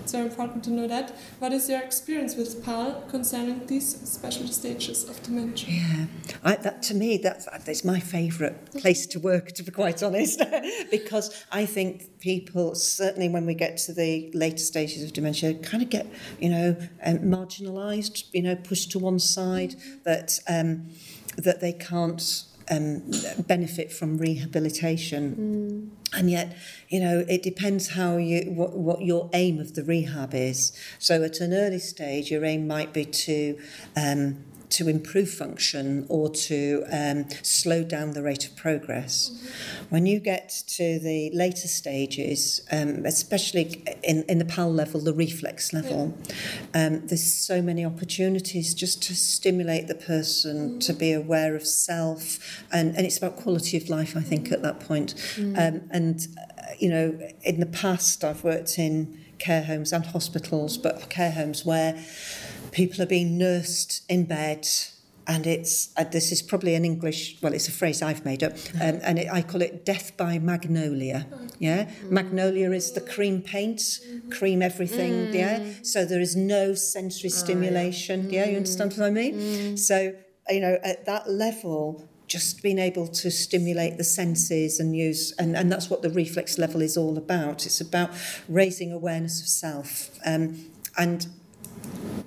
it's 0.04 0.12
very 0.12 0.26
important 0.26 0.64
to 0.66 0.70
know 0.70 0.88
that. 0.88 1.16
What 1.40 1.54
is 1.54 1.70
your 1.70 1.82
experience 1.82 2.36
with 2.36 2.64
PAL 2.64 3.04
concerning 3.10 3.66
these 3.68 3.88
special 4.10 4.48
stages 4.48 5.10
of 5.10 5.24
dementia? 5.24 5.74
Yeah, 5.74 6.06
I, 6.44 6.56
that 6.58 6.84
to 6.84 6.94
me 6.94 7.18
that's 7.18 7.46
that's 7.66 7.86
my 7.86 8.00
favourite 8.02 8.72
place 8.74 9.08
to 9.08 9.20
work, 9.20 9.54
to 9.54 9.64
be 9.64 9.72
quite 9.72 10.04
honest, 10.04 10.42
because 10.92 11.46
I 11.52 11.66
think 11.66 12.20
people 12.20 12.76
certainly 12.76 13.30
when 13.30 13.46
we 13.46 13.54
get 13.54 13.78
to 13.78 13.94
the 13.94 14.30
later 14.34 14.58
stages 14.58 15.04
of 15.04 15.14
dementia 15.14 15.54
kind 15.56 15.82
of 15.82 15.90
get 15.90 16.06
you 16.40 16.50
know 16.50 16.76
um, 17.06 17.20
marginalised, 17.20 18.26
you 18.34 18.42
know, 18.42 18.56
pushed 18.58 18.92
to 18.92 19.00
one 19.00 19.20
side 19.20 19.76
that 20.04 20.40
um, 20.50 20.90
that 21.38 21.62
they 21.62 21.74
can't 21.74 22.44
um, 22.70 23.04
benefit 23.48 23.92
from 23.92 24.18
rehabilitation. 24.18 25.92
Mm. 26.14 26.20
And 26.20 26.30
yet, 26.30 26.56
you 26.90 27.00
know, 27.00 27.26
it 27.28 27.42
depends 27.42 27.90
how 27.90 28.18
you 28.18 28.52
what, 28.52 28.74
what 28.78 29.02
your 29.02 29.30
aim 29.34 29.60
of 29.60 29.74
the 29.74 29.84
rehab 29.84 30.34
is. 30.34 30.72
So 31.00 31.24
at 31.24 31.40
an 31.40 31.54
early 31.54 31.80
stage, 31.80 32.30
your 32.30 32.46
aim 32.46 32.68
might 32.68 32.94
be 32.94 33.06
to 33.06 33.58
um, 33.96 34.44
to 34.74 34.88
improve 34.88 35.30
function 35.30 36.06
or 36.10 36.30
to 36.30 36.84
um, 36.92 37.26
slow 37.42 37.84
down 37.84 38.14
the 38.14 38.24
rate 38.24 38.46
of 38.46 38.56
progress. 38.56 39.30
Mm-hmm. 39.30 39.86
When 39.90 40.06
you 40.06 40.20
get 40.20 40.50
to 40.68 41.00
the 41.00 41.30
later 41.34 41.68
stages, 41.68 42.62
um, 42.72 43.06
especially 43.06 43.84
in, 44.04 44.24
in 44.24 44.40
the 44.40 44.46
PAL 44.46 44.72
level, 44.74 45.00
the 45.00 45.14
reflex 45.14 45.74
level, 45.74 46.18
yeah. 46.74 46.88
um, 46.88 47.08
there's 47.08 47.24
so 47.24 47.62
many 47.62 47.86
opportunities 47.86 48.74
just 48.74 49.04
to 49.04 49.16
stimulate 49.16 49.88
the 49.88 49.96
person 49.96 50.56
mm-hmm. 50.56 50.80
to 50.80 50.94
be 50.94 51.12
aware 51.14 51.56
of 51.56 51.66
self, 51.66 52.64
and, 52.72 52.96
and 52.96 53.06
it's 53.06 53.18
about 53.18 53.36
quality 53.36 53.78
of 53.78 53.90
life, 53.90 54.18
I 54.18 54.22
think, 54.22 54.52
at 54.52 54.62
that 54.64 54.80
point. 54.80 55.14
Mm-hmm. 55.36 55.56
and, 55.92 56.28
uh, 56.38 56.74
you 56.80 56.90
know, 56.90 57.20
in 57.44 57.60
the 57.60 57.66
past, 57.68 58.24
I've 58.24 58.44
worked 58.44 58.80
in 58.80 59.20
care 59.40 59.64
homes 59.64 59.92
and 59.92 60.06
hospitals, 60.06 60.78
but 60.78 61.10
care 61.10 61.32
homes 61.32 61.66
where 61.66 62.02
people 62.74 63.02
are 63.02 63.08
being 63.08 63.38
nursed 63.38 64.04
in 64.10 64.26
bed 64.26 64.68
and 65.26 65.48
it's 65.48 65.90
uh, 65.96 66.04
this 66.04 66.32
is 66.32 66.42
probably 66.42 66.76
an 66.76 66.84
English 66.84 67.38
well 67.42 67.54
it's 67.54 67.68
a 67.68 67.72
phrase 67.72 68.02
I've 68.02 68.26
made 68.26 68.44
up 68.44 68.54
um, 68.82 69.00
and 69.04 69.20
it, 69.20 69.28
I 69.32 69.42
call 69.42 69.62
it 69.62 69.86
death 69.86 70.18
by 70.18 70.40
magnolia 70.40 71.28
yeah 71.60 71.86
mm. 71.86 72.12
magnolia 72.12 72.72
is 72.72 72.92
the 72.92 73.02
cream 73.02 73.42
paint 73.42 73.80
mm-hmm. 73.80 74.30
cream 74.30 74.62
everything 74.62 75.14
mm. 75.28 75.34
yeah 75.34 75.64
so 75.82 76.06
there 76.06 76.20
is 76.20 76.36
no 76.36 76.74
sensory 76.74 77.30
stimulation 77.30 78.28
oh, 78.28 78.30
yeah. 78.30 78.46
yeah 78.46 78.52
you 78.52 78.58
understand 78.58 78.94
what 78.94 79.06
I 79.06 79.12
mean 79.12 79.36
mm. 79.36 79.80
so 79.80 80.14
you 80.50 80.60
know 80.60 80.78
at 80.84 81.06
that 81.06 81.30
level 81.30 82.10
just 82.28 82.64
being 82.64 82.80
able 82.80 83.08
to 83.08 83.30
stimulate 83.30 83.98
the 83.98 84.04
senses 84.04 84.80
and 84.80 84.96
use 84.96 85.32
and, 85.34 85.56
and 85.56 85.72
that's 85.72 85.90
what 85.90 86.02
the 86.02 86.10
reflex 86.10 86.58
level 86.58 86.82
is 86.82 86.98
all 86.98 87.18
about 87.18 87.66
it's 87.66 87.80
about 87.80 88.10
raising 88.50 88.92
awareness 88.92 89.40
of 89.42 89.48
self 89.48 90.10
um, 90.26 90.58
and 90.98 91.28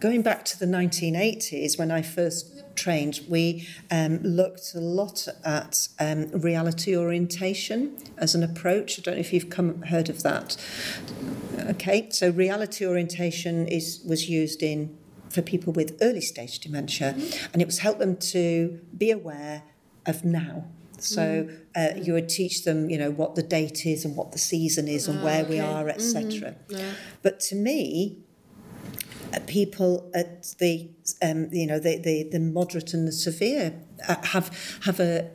going 0.00 0.22
back 0.22 0.44
to 0.46 0.58
the 0.58 0.66
1980s 0.66 1.78
when 1.78 1.90
I 1.90 2.02
first 2.02 2.62
trained, 2.76 3.20
we 3.28 3.66
um, 3.90 4.18
looked 4.22 4.74
a 4.74 4.80
lot 4.80 5.26
at 5.44 5.88
um, 5.98 6.30
reality 6.32 6.96
orientation 6.96 7.96
as 8.18 8.34
an 8.34 8.42
approach. 8.42 8.98
I 8.98 9.02
don't 9.02 9.14
know 9.14 9.20
if 9.20 9.32
you've 9.32 9.50
come 9.50 9.82
heard 9.82 10.08
of 10.08 10.22
that. 10.22 10.56
Okay, 11.70 12.08
so 12.10 12.30
reality 12.30 12.86
orientation 12.86 13.66
is 13.66 14.02
was 14.06 14.28
used 14.28 14.62
in 14.62 14.96
for 15.30 15.42
people 15.42 15.72
with 15.72 15.98
early 16.00 16.20
stage 16.20 16.60
dementia, 16.60 17.14
mm-hmm. 17.14 17.46
and 17.52 17.62
it 17.62 17.66
was 17.66 17.78
help 17.78 17.98
them 17.98 18.16
to 18.16 18.80
be 18.96 19.10
aware 19.10 19.62
of 20.06 20.24
now. 20.24 20.64
So 20.98 21.48
uh, 21.74 21.88
you 21.96 22.14
would 22.14 22.28
teach 22.28 22.64
them, 22.64 22.88
you 22.88 22.96
know, 22.96 23.10
what 23.10 23.34
the 23.34 23.42
date 23.42 23.84
is 23.84 24.04
and 24.04 24.16
what 24.16 24.32
the 24.32 24.38
season 24.38 24.88
is 24.88 25.08
and 25.08 25.22
where 25.22 25.42
okay. 25.42 25.50
we 25.50 25.60
are, 25.60 25.88
etc. 25.88 26.22
Mm-hmm. 26.22 26.76
Yeah. 26.76 26.92
But 27.22 27.40
to 27.40 27.54
me, 27.54 28.24
people 29.46 30.10
at 30.14 30.54
the 30.58 30.90
um, 31.22 31.48
you 31.52 31.66
know 31.66 31.78
the, 31.78 31.98
the, 31.98 32.28
the 32.30 32.40
moderate 32.40 32.94
and 32.94 33.06
the 33.06 33.12
severe 33.12 33.74
uh, 34.08 34.16
have 34.22 34.78
have 34.84 35.00
a 35.00 35.30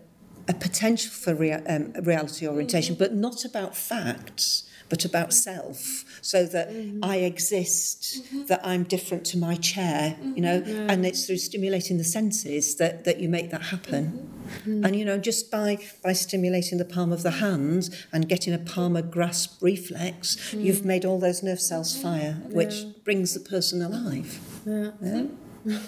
a 0.47 0.53
potential 0.53 1.11
for 1.11 1.33
rea- 1.35 1.63
um, 1.67 1.93
reality 2.01 2.47
orientation, 2.47 2.95
but 2.95 3.13
not 3.13 3.45
about 3.45 3.75
facts, 3.75 4.63
but 4.91 5.05
about 5.05 5.33
self. 5.33 6.03
So 6.21 6.45
that 6.45 6.69
mm-hmm. 6.69 6.99
I 7.01 7.15
exist, 7.15 8.23
mm-hmm. 8.25 8.45
that 8.47 8.59
I'm 8.63 8.83
different 8.83 9.25
to 9.27 9.37
my 9.37 9.55
chair, 9.55 10.17
mm-hmm. 10.19 10.35
you 10.35 10.41
know, 10.41 10.63
yeah. 10.63 10.87
and 10.89 11.03
it's 11.05 11.25
through 11.25 11.37
stimulating 11.37 11.97
the 11.97 12.03
senses 12.03 12.75
that, 12.75 13.05
that 13.05 13.19
you 13.21 13.29
make 13.29 13.49
that 13.51 13.63
happen. 13.63 14.05
Mm-hmm. 14.05 14.81
Mm. 14.81 14.85
And 14.85 14.95
you 14.97 15.05
know, 15.05 15.17
just 15.17 15.49
by 15.49 15.77
by 16.03 16.11
stimulating 16.11 16.77
the 16.77 16.83
palm 16.83 17.13
of 17.13 17.23
the 17.23 17.31
hand 17.31 17.89
and 18.11 18.27
getting 18.27 18.53
a 18.53 18.57
palmar 18.57 19.01
grasp 19.01 19.61
reflex, 19.61 20.35
mm. 20.51 20.61
you've 20.65 20.83
made 20.83 21.05
all 21.05 21.19
those 21.19 21.41
nerve 21.41 21.61
cells 21.61 21.95
fire, 21.95 22.33
which 22.49 22.73
yeah. 22.73 22.91
brings 23.05 23.33
the 23.33 23.39
person 23.39 23.81
alive. 23.81 24.39
Yeah. 24.65 24.91
yeah? 25.01 25.79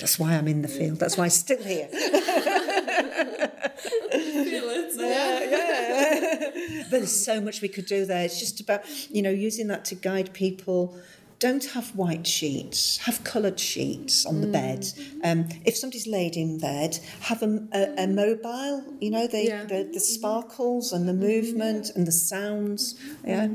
That's 0.00 0.18
why 0.18 0.32
I'm 0.34 0.48
in 0.48 0.62
the 0.62 0.68
field. 0.68 0.98
That's 0.98 1.18
why 1.18 1.24
I'm 1.24 1.30
still 1.30 1.62
here. 1.62 1.88
Feel 3.80 4.68
it. 4.70 4.92
Yeah, 4.96 5.40
yeah. 5.50 6.82
but 6.84 6.90
there's 6.90 7.24
so 7.24 7.40
much 7.40 7.60
we 7.60 7.68
could 7.68 7.86
do 7.86 8.04
there. 8.04 8.24
It's 8.24 8.38
just 8.38 8.60
about, 8.60 8.82
you 9.10 9.22
know, 9.22 9.30
using 9.30 9.68
that 9.68 9.84
to 9.86 9.94
guide 9.94 10.32
people 10.32 10.98
don't 11.38 11.66
have 11.66 11.94
white 11.94 12.26
sheets, 12.26 12.96
have 12.98 13.22
coloured 13.22 13.60
sheets 13.60 14.26
on 14.26 14.40
the 14.40 14.46
mm. 14.48 14.52
bed. 14.52 14.86
Um, 15.22 15.48
if 15.64 15.76
somebody's 15.76 16.06
laid 16.06 16.36
in 16.36 16.58
bed, 16.58 16.98
have 17.20 17.42
a, 17.42 17.64
a, 17.72 18.04
a 18.04 18.06
mobile, 18.08 18.82
you 19.00 19.10
know, 19.10 19.26
the, 19.28 19.44
yeah. 19.44 19.64
the, 19.64 19.88
the, 19.92 20.00
sparkles 20.00 20.92
and 20.92 21.08
the 21.08 21.12
movement 21.12 21.90
and 21.94 22.06
the 22.06 22.12
sounds. 22.12 22.98
Yeah. 23.24 23.46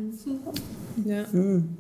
Yeah. 1.04 1.26
Mm. 1.26 1.76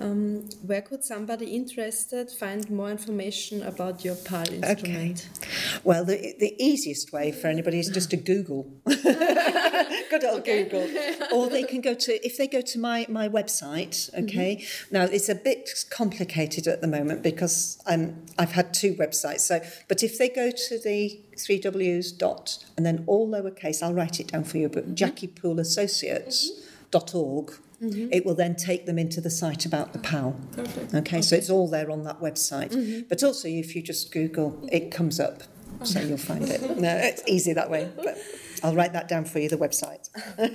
Um, 0.00 0.48
where 0.62 0.82
could 0.82 1.04
somebody 1.04 1.46
interested 1.46 2.30
find 2.30 2.70
more 2.70 2.90
information 2.90 3.62
about 3.62 4.04
your 4.04 4.14
PAL 4.14 4.52
instrument? 4.52 5.28
Okay. 5.40 5.48
Well, 5.84 6.04
the, 6.04 6.34
the 6.38 6.54
easiest 6.62 7.12
way 7.12 7.32
for 7.32 7.48
anybody 7.48 7.78
is 7.78 7.88
just 7.88 8.10
to 8.10 8.16
Google. 8.16 8.70
Good 8.86 10.24
old 10.24 10.40
okay. 10.40 10.64
Google. 10.64 10.88
Or 11.32 11.48
they 11.48 11.64
can 11.64 11.80
go 11.80 11.94
to, 11.94 12.26
if 12.26 12.36
they 12.36 12.46
go 12.46 12.60
to 12.60 12.78
my, 12.78 13.06
my 13.08 13.28
website, 13.28 14.10
okay. 14.14 14.56
Mm-hmm. 14.56 14.94
Now, 14.94 15.04
it's 15.04 15.28
a 15.28 15.34
bit 15.34 15.70
complicated 15.90 16.66
at 16.66 16.80
the 16.80 16.86
moment 16.86 17.22
because 17.22 17.78
I'm, 17.86 18.26
I've 18.38 18.52
had 18.52 18.74
two 18.74 18.94
websites. 18.94 19.40
So, 19.40 19.60
But 19.88 20.02
if 20.02 20.18
they 20.18 20.28
go 20.28 20.50
to 20.50 20.78
the 20.78 21.20
three 21.38 21.58
W's 21.58 22.12
dot, 22.12 22.64
and 22.76 22.84
then 22.84 23.04
all 23.06 23.28
lowercase, 23.28 23.82
I'll 23.82 23.94
write 23.94 24.20
it 24.20 24.28
down 24.28 24.44
for 24.44 24.58
you, 24.58 24.68
but 24.68 24.84
mm-hmm. 24.84 24.94
Jackie 24.94 25.28
Pool 25.28 25.58
Associates. 25.58 26.50
Mm-hmm. 26.50 26.62
Dot 26.92 27.16
org, 27.16 27.52
Mm-hmm. 27.82 28.08
It 28.10 28.24
will 28.24 28.34
then 28.34 28.56
take 28.56 28.86
them 28.86 28.98
into 28.98 29.20
the 29.20 29.30
site 29.30 29.66
about 29.66 29.92
the 29.92 29.98
PAL. 29.98 30.36
Perfect. 30.52 30.88
Okay, 30.88 30.98
okay. 30.98 31.22
so 31.22 31.36
it's 31.36 31.50
all 31.50 31.68
there 31.68 31.90
on 31.90 32.04
that 32.04 32.20
website. 32.20 32.70
Mm-hmm. 32.70 33.08
But 33.08 33.22
also, 33.22 33.48
if 33.48 33.76
you 33.76 33.82
just 33.82 34.12
Google, 34.12 34.66
it 34.72 34.90
comes 34.90 35.20
up, 35.20 35.42
so 35.82 36.00
you'll 36.00 36.16
find 36.16 36.48
it. 36.48 36.62
No, 36.78 36.96
it's 36.96 37.22
easy 37.26 37.52
that 37.52 37.70
way. 37.70 37.90
But 37.96 38.18
I'll 38.62 38.74
write 38.74 38.92
that 38.94 39.08
down 39.08 39.24
for 39.24 39.38
you, 39.38 39.48
the 39.48 39.56
website. 39.56 40.08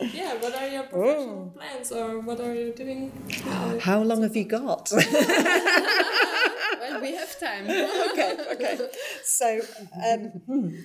yeah, 0.00 0.34
what 0.34 0.54
are 0.54 0.68
your 0.68 0.82
professional 0.84 1.52
oh. 1.54 1.58
plans 1.58 1.92
or 1.92 2.20
what 2.20 2.40
are 2.40 2.54
you 2.54 2.72
doing? 2.72 3.12
Uh, 3.46 3.78
How 3.80 4.02
long 4.02 4.22
have 4.22 4.36
you 4.36 4.44
got? 4.44 4.90
well, 4.92 7.00
we 7.00 7.14
have 7.14 7.40
time. 7.40 7.64
okay, 7.64 8.36
okay. 8.52 8.88
So, 9.24 9.60
um, 10.06 10.84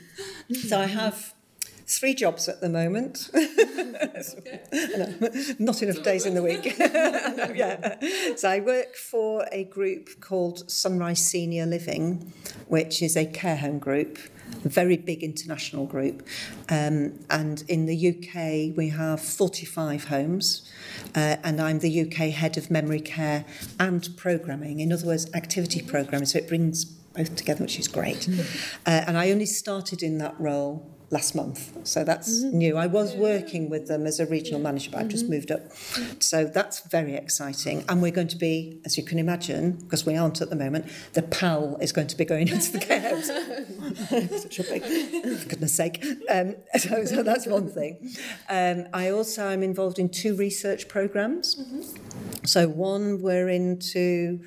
so 0.53 0.79
I 0.79 0.85
have 0.85 1.33
three 1.87 2.13
jobs 2.13 2.49
at 2.49 2.61
the 2.61 2.69
moment. 2.69 3.29
no, 3.33 5.29
not 5.59 5.81
enough 5.81 6.03
days 6.03 6.25
in 6.25 6.33
the 6.33 6.43
week. 6.43 6.77
yeah. 7.55 7.95
So 8.35 8.49
I 8.49 8.59
work 8.59 8.95
for 8.95 9.47
a 9.51 9.63
group 9.63 10.19
called 10.19 10.69
Sunrise 10.69 11.25
Senior 11.25 11.65
Living, 11.65 12.33
which 12.67 13.01
is 13.01 13.15
a 13.15 13.25
care 13.25 13.57
home 13.57 13.79
group 13.79 14.17
a 14.65 14.69
very 14.69 14.97
big 14.97 15.23
international 15.23 15.85
group. 15.85 16.25
Um, 16.69 17.19
and 17.29 17.63
in 17.67 17.85
the 17.85 18.09
UK, 18.09 18.77
we 18.77 18.89
have 18.89 19.21
45 19.21 20.05
homes, 20.05 20.69
uh, 21.15 21.37
and 21.43 21.61
I'm 21.61 21.79
the 21.79 22.01
UK 22.01 22.31
head 22.31 22.57
of 22.57 22.71
memory 22.71 22.99
care 22.99 23.45
and 23.79 24.07
programming, 24.17 24.79
in 24.79 24.91
other 24.91 25.07
words, 25.07 25.27
activity 25.33 25.81
programming. 25.81 26.25
So 26.27 26.39
it 26.39 26.47
brings 26.47 26.85
both 26.85 27.35
together, 27.35 27.63
which 27.63 27.79
is 27.79 27.87
great. 27.87 28.27
Uh, 28.85 29.03
and 29.05 29.17
I 29.17 29.31
only 29.31 29.45
started 29.45 30.01
in 30.01 30.17
that 30.19 30.39
role 30.39 30.96
last 31.09 31.35
month. 31.35 31.87
So 31.87 32.03
that's 32.03 32.43
mm-hmm. 32.43 32.57
new. 32.57 32.77
I 32.77 32.87
was 32.87 33.15
working 33.15 33.69
with 33.69 33.87
them 33.87 34.05
as 34.05 34.19
a 34.19 34.25
regional 34.25 34.59
manager, 34.59 34.91
but 34.91 35.01
I've 35.01 35.07
just 35.07 35.25
mm-hmm. 35.25 35.33
moved 35.33 35.51
up. 35.51 35.71
So 36.21 36.45
that's 36.45 36.81
very 36.87 37.15
exciting. 37.15 37.85
And 37.87 38.01
we're 38.01 38.11
going 38.11 38.27
to 38.27 38.37
be, 38.37 38.81
as 38.85 38.97
you 38.97 39.03
can 39.03 39.17
imagine, 39.17 39.73
because 39.83 40.05
we 40.05 40.15
aren't 40.15 40.41
at 40.41 40.49
the 40.49 40.55
moment, 40.55 40.85
the 41.13 41.21
PAL 41.21 41.77
is 41.79 41.91
going 41.91 42.07
to 42.07 42.17
be 42.17 42.25
going 42.25 42.49
into 42.49 42.73
the 42.73 42.79
care. 42.79 43.21
Such 44.39 44.59
a 44.59 44.63
big, 44.63 44.83
for 44.83 45.49
goodness 45.49 45.73
sake. 45.73 46.03
Um, 46.29 46.55
so, 46.77 47.05
so 47.05 47.23
that's 47.23 47.47
one 47.47 47.69
thing. 47.69 48.13
Um, 48.49 48.87
I 48.93 49.09
also 49.09 49.49
am 49.49 49.63
involved 49.63 49.99
in 49.99 50.09
two 50.09 50.35
research 50.35 50.87
programs. 50.89 51.55
Mm-hmm. 51.55 52.45
So 52.45 52.67
one 52.67 53.21
we're 53.21 53.49
into 53.49 54.41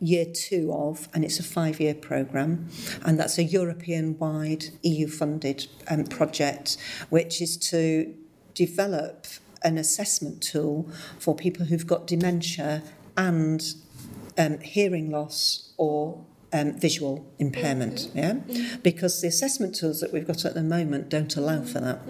year 0.00 0.24
two 0.24 0.72
of, 0.72 1.08
and 1.12 1.24
it's 1.24 1.38
a 1.38 1.42
five 1.42 1.78
year 1.78 1.94
programme, 1.94 2.68
and 3.04 3.18
that's 3.18 3.38
a 3.38 3.44
European 3.44 4.18
wide 4.18 4.66
EU 4.82 5.06
funded 5.06 5.66
um, 5.88 6.04
project, 6.04 6.76
which 7.10 7.40
is 7.40 7.56
to 7.56 8.14
develop 8.54 9.26
an 9.62 9.76
assessment 9.76 10.42
tool 10.42 10.90
for 11.18 11.34
people 11.34 11.66
who've 11.66 11.86
got 11.86 12.06
dementia 12.06 12.82
and 13.16 13.74
um, 14.38 14.58
hearing 14.60 15.10
loss 15.10 15.72
or 15.76 16.24
um, 16.52 16.78
visual 16.78 17.24
impairment, 17.38 18.10
yeah? 18.14 18.34
Because 18.82 19.20
the 19.20 19.28
assessment 19.28 19.74
tools 19.74 20.00
that 20.00 20.12
we've 20.12 20.26
got 20.26 20.44
at 20.44 20.54
the 20.54 20.62
moment 20.62 21.08
don't 21.08 21.36
allow 21.36 21.62
for 21.62 21.80
that. 21.80 22.00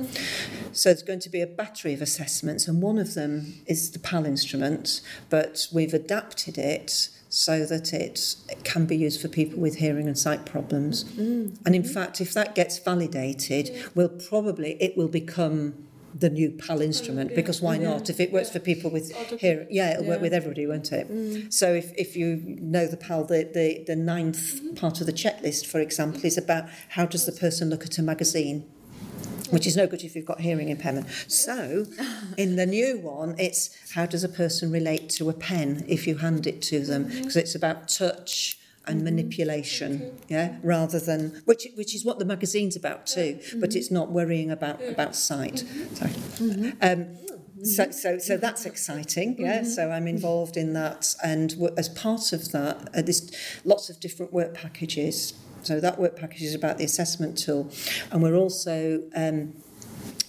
So 0.73 0.91
there's 0.91 1.03
going 1.03 1.21
to 1.21 1.29
be 1.29 1.43
a 1.43 1.47
battery 1.47 1.93
of 1.93 2.01
assessments, 2.01 2.67
and 2.67 2.81
one 2.81 2.99
of 2.99 3.15
them 3.15 3.55
is 3.67 3.91
the 3.91 3.99
PAL 3.99 4.25
instrument, 4.25 5.01
but 5.29 5.67
we've 5.73 5.93
adapted 5.93 6.57
it 6.57 7.11
so 7.31 7.65
that 7.65 7.93
it, 7.93 8.37
can 8.65 8.85
be 8.87 8.97
used 8.97 9.23
for 9.23 9.29
people 9.29 9.59
with 9.59 9.77
hearing 9.77 10.09
and 10.09 10.19
sight 10.19 10.45
problems. 10.45 11.05
Mm. 11.05 11.57
And 11.65 11.75
in 11.77 11.85
fact, 11.85 12.21
if 12.21 12.35
that 12.35 12.55
gets 12.57 12.79
validated, 12.79 13.69
yeah. 13.69 13.87
we'll 13.95 14.09
probably 14.09 14.77
it 14.83 14.97
will 14.97 15.09
become 15.09 15.87
the 16.13 16.29
new 16.29 16.51
PAL 16.51 16.81
instrument 16.83 17.31
yeah. 17.31 17.37
because 17.37 17.63
why 17.63 17.77
yeah. 17.77 17.91
not? 17.91 18.11
If 18.11 18.19
it 18.19 18.33
works 18.33 18.51
for 18.51 18.59
people 18.59 18.91
with 18.91 19.13
hearing, 19.41 19.69
yeah, 19.71 19.93
it'll 19.93 20.07
work 20.07 20.21
with 20.21 20.35
everybody, 20.35 20.67
won't 20.67 20.91
it? 20.91 21.09
Mm. 21.09 21.53
So 21.53 21.73
if, 21.73 21.93
if 21.97 22.17
you 22.17 22.43
know 22.61 22.89
the 22.89 22.97
PAL, 22.97 23.25
the, 23.25 23.49
the, 23.55 23.85
the 23.87 23.97
ninth 23.97 24.61
mm-hmm. 24.61 24.75
part 24.75 25.01
of 25.01 25.07
the 25.07 25.13
checklist, 25.13 25.67
for 25.67 25.79
example, 25.79 26.21
is 26.25 26.37
about 26.37 26.65
how 26.91 27.07
does 27.07 27.27
the 27.27 27.33
person 27.33 27.71
look 27.71 27.85
at 27.85 27.97
a 27.97 28.03
magazine 28.03 28.69
which 29.51 29.67
is 29.67 29.77
no 29.77 29.87
good 29.87 30.03
if 30.03 30.17
you've 30.17 30.27
got 30.27 30.41
hearing 30.41 30.69
impairment. 30.69 31.09
So, 31.29 31.87
in 32.37 32.57
the 32.57 32.67
new 32.67 32.99
one, 32.99 33.35
it's 33.39 33.77
how 33.95 34.07
does 34.07 34.25
a 34.25 34.29
person 34.29 34.71
relate 34.71 35.09
to 35.11 35.29
a 35.31 35.33
pen 35.33 35.85
if 35.89 36.07
you 36.07 36.19
hand 36.19 36.47
it 36.47 36.63
to 36.63 36.85
them? 36.85 37.05
Because 37.05 37.37
it's 37.37 37.55
about 37.55 37.89
touch 37.89 38.59
and 38.87 38.97
mm-hmm. 38.97 39.05
manipulation, 39.05 40.19
yeah, 40.29 40.57
rather 40.63 40.99
than 40.99 41.43
which 41.45 41.67
which 41.75 41.95
is 41.95 42.05
what 42.05 42.19
the 42.19 42.25
magazine's 42.25 42.77
about 42.77 43.07
too, 43.07 43.39
mm-hmm. 43.41 43.61
but 43.61 43.75
it's 43.75 43.91
not 43.91 44.11
worrying 44.11 44.51
about 44.51 44.83
about 44.83 45.15
sight. 45.15 45.65
Mm-hmm. 45.67 45.95
Sorry. 45.95 46.11
Mm-hmm. 46.11 46.71
Um, 46.83 47.17
so, 47.63 47.91
so, 47.91 48.17
so 48.17 48.39
that's 48.39 48.65
exciting, 48.65 49.37
yeah. 49.39 49.59
Mm-hmm. 49.59 49.69
So 49.69 49.91
I'm 49.91 50.07
involved 50.07 50.57
in 50.57 50.73
that, 50.73 51.15
and 51.23 51.55
as 51.77 51.91
part 51.91 52.33
of 52.33 52.53
that, 52.53 52.89
uh, 52.95 53.03
there's 53.03 53.31
lots 53.65 53.91
of 53.91 54.01
different 54.01 54.33
work 54.33 54.55
packages 54.55 55.35
so 55.63 55.81
that 55.81 55.99
work 55.99 56.17
package 56.17 56.43
is 56.43 56.55
about 56.55 56.79
the 56.79 56.85
assessment 56.85 57.39
tool. 57.39 57.71
And 58.11 58.23
we're 58.23 58.37
also 58.37 59.03
um, 59.15 59.55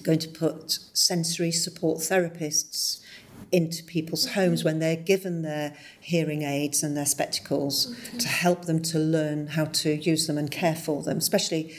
going 0.04 0.20
to 0.20 0.28
put 0.28 0.80
sensory 0.94 1.52
support 1.52 2.00
therapists 2.00 3.02
into 3.52 3.84
people's 3.84 4.28
homes 4.32 4.64
when 4.64 4.80
they're 4.80 4.96
given 4.96 5.42
their 5.42 5.76
hearing 6.00 6.44
aids 6.44 6.84
and 6.84 6.96
their 6.96 7.06
spectacles 7.06 7.94
okay. 8.08 8.18
to 8.20 8.28
help 8.28 8.66
them 8.66 8.82
to 8.82 8.98
learn 8.98 9.48
how 9.48 9.66
to 9.66 9.96
use 9.96 10.28
them 10.28 10.38
and 10.38 10.50
care 10.52 10.76
for 10.76 11.04
them, 11.04 11.18
especially, 11.18 11.74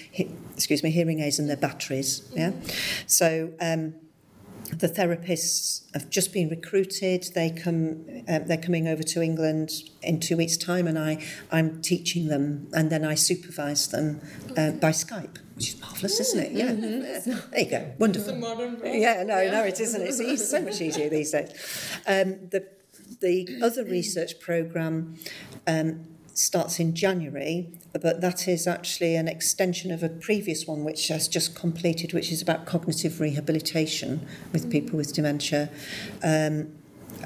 excuse 0.55 0.83
me, 0.83 0.91
hearing 0.91 1.21
aids 1.21 1.39
and 1.39 1.49
their 1.49 1.57
batteries. 1.57 2.29
Yeah. 2.35 2.51
Mm-hmm. 2.51 3.03
So 3.07 3.53
um, 3.61 3.95
the 4.73 4.89
therapists 4.89 5.83
have 5.95 6.09
just 6.11 6.33
been 6.33 6.49
recruited. 6.49 7.29
They 7.35 7.51
come, 7.51 8.05
uh, 8.29 8.41
they're 8.41 8.57
coming 8.57 8.89
over 8.89 9.03
to 9.03 9.23
England 9.23 9.71
in 10.03 10.19
two 10.19 10.37
weeks' 10.37 10.57
time, 10.57 10.87
and 10.87 10.99
I, 10.99 11.25
I'm 11.51 11.83
teaching 11.83 12.29
them, 12.29 12.69
and 12.73 12.91
then 12.91 13.05
I 13.05 13.15
supervise 13.15 13.89
them 13.89 14.21
uh, 14.57 14.73
by 14.73 14.91
Skype, 14.91 15.39
which 15.57 15.75
is 15.75 15.81
marvelous, 15.81 16.21
isn't 16.21 16.41
it? 16.41 16.53
Yeah, 16.53 16.73
mm-hmm. 16.73 17.51
there 17.51 17.61
you 17.61 17.71
go, 17.71 17.93
wonderful. 17.99 18.35
Yeah, 18.85 19.23
no, 19.25 19.51
no, 19.51 19.65
it 19.65 19.79
isn't. 19.79 20.03
It's 20.03 20.21
easy, 20.21 20.45
so 20.45 20.63
much 20.63 20.81
easier 20.81 21.09
these 21.09 21.33
days. 21.33 21.51
Um, 22.07 22.49
the 22.51 22.67
the 23.21 23.61
other 23.63 23.85
research 23.85 24.41
program 24.41 25.17
um, 25.67 26.12
starts 26.35 26.81
in 26.81 26.95
January, 26.95 27.69
but 27.93 28.21
that 28.21 28.49
is 28.49 28.67
actually 28.67 29.17
an 29.17 29.29
extension 29.29 29.91
of 29.91 30.03
a 30.03 30.09
previous 30.09 30.67
one 30.67 30.85
which 30.85 31.09
has 31.09 31.29
just 31.29 31.55
completed, 31.55 32.13
which 32.13 32.33
is 32.33 32.41
about 32.41 32.67
cognitive 32.67 33.21
rehabilitation 33.21 34.27
with 34.53 34.71
people 34.71 34.97
with 34.97 35.13
dementia. 35.13 35.71
Um, 36.23 36.73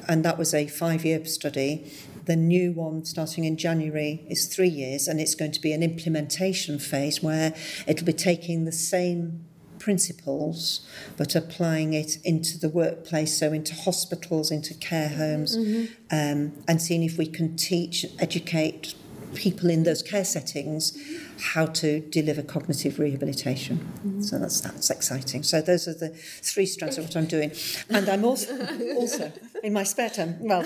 and 0.07 0.23
that 0.25 0.37
was 0.37 0.53
a 0.53 0.67
five 0.67 1.05
year 1.05 1.23
study. 1.25 1.91
The 2.25 2.35
new 2.35 2.73
one, 2.73 3.05
starting 3.05 3.45
in 3.45 3.55
January, 3.55 4.25
is 4.29 4.47
three 4.47 4.67
years, 4.67 5.07
and 5.07 5.19
it's 5.19 5.33
going 5.33 5.53
to 5.53 5.61
be 5.61 5.71
an 5.71 5.81
implementation 5.81 6.77
phase 6.77 7.23
where 7.23 7.55
it'll 7.87 8.05
be 8.05 8.13
taking 8.13 8.65
the 8.65 8.73
same 8.73 9.46
principles 9.87 10.81
but 11.15 11.33
applying 11.33 11.93
it 11.93 12.17
into 12.25 12.57
the 12.59 12.67
workplace, 12.67 13.39
so 13.39 13.53
into 13.53 13.73
hospitals, 13.73 14.51
into 14.51 14.73
care 14.73 15.07
homes, 15.07 15.55
mm-hmm. 15.55 15.85
um, 16.11 16.51
and 16.67 16.81
seeing 16.81 17.03
if 17.03 17.17
we 17.17 17.25
can 17.25 17.55
teach, 17.55 18.05
educate 18.19 18.95
people 19.33 19.69
in 19.69 19.83
those 19.83 20.03
care 20.03 20.25
settings 20.25 20.91
how 21.39 21.65
to 21.65 21.99
deliver 21.99 22.41
cognitive 22.41 22.99
rehabilitation. 22.99 23.77
Mm-hmm. 23.77 24.21
So 24.21 24.39
that's 24.39 24.61
that's 24.61 24.89
exciting. 24.89 25.43
So 25.43 25.61
those 25.61 25.87
are 25.87 25.93
the 25.93 26.09
three 26.09 26.65
strands 26.65 26.97
of 26.97 27.05
what 27.05 27.15
I'm 27.15 27.27
doing, 27.27 27.51
and 27.89 28.09
I'm 28.09 28.25
also 28.25 28.57
also 28.95 29.31
in 29.63 29.73
my 29.73 29.83
spare 29.83 30.09
time. 30.09 30.37
Well, 30.39 30.63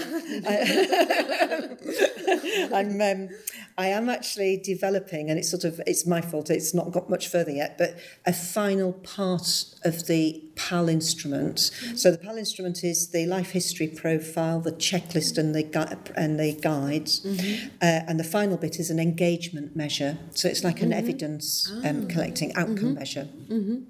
I, 0.48 1.78
I'm 2.74 3.02
um, 3.02 3.30
I 3.78 3.88
am 3.88 4.10
actually 4.10 4.58
developing, 4.58 5.30
and 5.30 5.40
it's 5.40 5.50
sort 5.50 5.64
of 5.64 5.82
it's 5.88 6.06
my 6.06 6.22
fault. 6.22 6.50
It's 6.50 6.74
not 6.74 6.92
got 6.92 7.10
much 7.10 7.28
further 7.28 7.52
yet, 7.52 7.78
but 7.78 7.98
a 8.26 8.34
final 8.34 8.94
part 8.94 9.66
of 9.84 10.08
the 10.08 10.44
PAL 10.56 10.90
instrument. 10.90 11.58
Mm-hmm. 11.58 11.96
So 11.96 12.12
the 12.12 12.18
PAL 12.18 12.38
instrument 12.38 12.84
is 12.84 13.10
the 13.10 13.26
life 13.26 13.52
history 13.52 13.88
profile, 13.88 14.60
the 14.60 14.72
checklist, 14.72 15.38
and 15.38 15.56
the 15.56 15.64
gui- 15.64 16.14
and 16.16 16.40
the 16.40 16.54
guides, 16.54 17.22
mm-hmm. 17.22 17.68
uh, 17.82 18.02
and 18.08 18.20
the 18.20 18.24
final 18.24 18.58
bit 18.58 18.80
is 18.80 18.90
an 18.90 19.00
engagement 19.00 19.76
measure. 19.76 20.18
So 20.32 20.48
it's 20.48 20.61
like 20.64 20.82
an 20.82 20.90
mm-hmm. 20.90 21.00
evidence 21.00 21.72
um, 21.84 22.06
ah. 22.06 22.14
collecting 22.14 22.56
outcome 22.56 22.76
mm-hmm. 22.76 22.94
measure. 22.96 23.28
Mm-hmm. 23.50 23.84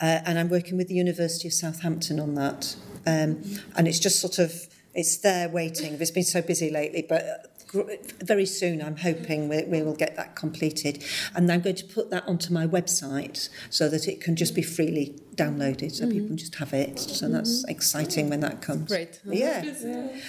Uh, 0.00 0.20
and 0.24 0.38
I'm 0.38 0.48
working 0.48 0.76
with 0.76 0.88
the 0.88 0.94
University 0.94 1.48
of 1.48 1.54
Southampton 1.54 2.20
on 2.20 2.34
that. 2.34 2.76
Um, 3.06 3.42
and 3.76 3.88
it's 3.88 3.98
just 3.98 4.20
sort 4.20 4.38
of 4.38 4.68
it's 4.94 5.18
there 5.18 5.48
waiting. 5.48 5.94
It's 5.94 6.10
been 6.10 6.24
so 6.24 6.42
busy 6.42 6.70
lately, 6.70 7.04
but 7.08 7.57
very 8.22 8.46
soon 8.46 8.82
I'm 8.82 8.96
hoping 8.96 9.48
we, 9.48 9.64
we 9.64 9.82
will 9.82 9.94
get 9.94 10.16
that 10.16 10.34
completed. 10.34 11.04
And 11.34 11.50
I'm 11.50 11.60
going 11.60 11.76
to 11.76 11.84
put 11.84 12.10
that 12.10 12.26
onto 12.26 12.52
my 12.52 12.66
website 12.66 13.48
so 13.70 13.88
that 13.88 14.08
it 14.08 14.20
can 14.20 14.36
just 14.36 14.54
be 14.54 14.62
freely 14.62 15.18
downloaded 15.34 15.92
so 15.92 16.04
mm-hmm. 16.04 16.12
people 16.12 16.28
can 16.28 16.36
just 16.36 16.56
have 16.56 16.72
it. 16.72 16.98
So 16.98 17.26
mm-hmm. 17.26 17.34
that's 17.34 17.64
exciting 17.64 18.28
when 18.30 18.40
that 18.40 18.60
comes. 18.60 18.88
Great. 18.88 19.20
Yeah. 19.24 19.62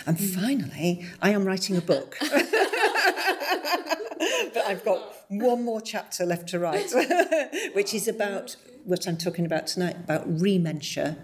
And 0.06 0.20
finally, 0.20 1.06
I 1.22 1.32
am 1.32 1.46
writing 1.46 1.78
a 1.78 1.82
book. 1.82 2.18
but 2.22 2.32
I've 4.66 4.84
got 4.84 5.16
one 5.30 5.64
more 5.64 5.82
chapter 5.82 6.26
left 6.26 6.50
to 6.50 6.60
write, 6.60 6.92
which 7.74 7.94
is 7.94 8.08
about 8.08 8.56
what 8.84 9.08
I'm 9.08 9.18
talking 9.18 9.46
about 9.46 9.68
tonight 9.68 9.96
about 9.96 10.24
rementia. 10.28 11.18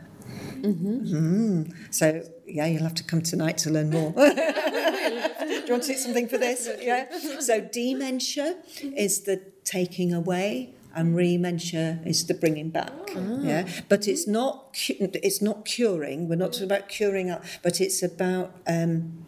Mm-hmm. 0.62 1.15
Mm. 1.15 1.93
So, 1.93 2.23
yeah, 2.47 2.65
you'll 2.65 2.84
have 2.84 2.95
to 2.95 3.04
come 3.04 3.21
tonight 3.21 3.58
to 3.60 3.69
learn 3.69 3.89
more. 3.91 4.13
Do 5.65 5.69
you 5.69 5.73
want 5.73 5.84
to 5.84 5.93
do 5.93 5.99
something 5.99 6.28
for 6.28 6.38
this? 6.38 6.69
Yeah. 6.80 7.06
So 7.39 7.62
dementia 7.62 8.58
is 8.82 9.21
the 9.21 9.41
taking 9.63 10.13
away, 10.13 10.73
and 10.95 11.15
rementia 11.15 11.99
is 12.06 12.25
the 12.28 12.34
bringing 12.34 12.69
back. 12.69 12.93
Oh. 13.15 13.39
Yeah. 13.41 13.67
But 13.89 14.08
it's 14.08 14.28
not 14.28 14.75
it's 14.89 15.41
not 15.41 15.65
curing. 15.65 16.30
We're 16.30 16.36
not 16.36 16.54
talking 16.54 16.67
about 16.67 16.88
curing 16.88 17.30
up, 17.30 17.43
but 17.63 17.82
it's 17.82 18.04
about 18.04 18.56
um, 18.67 19.25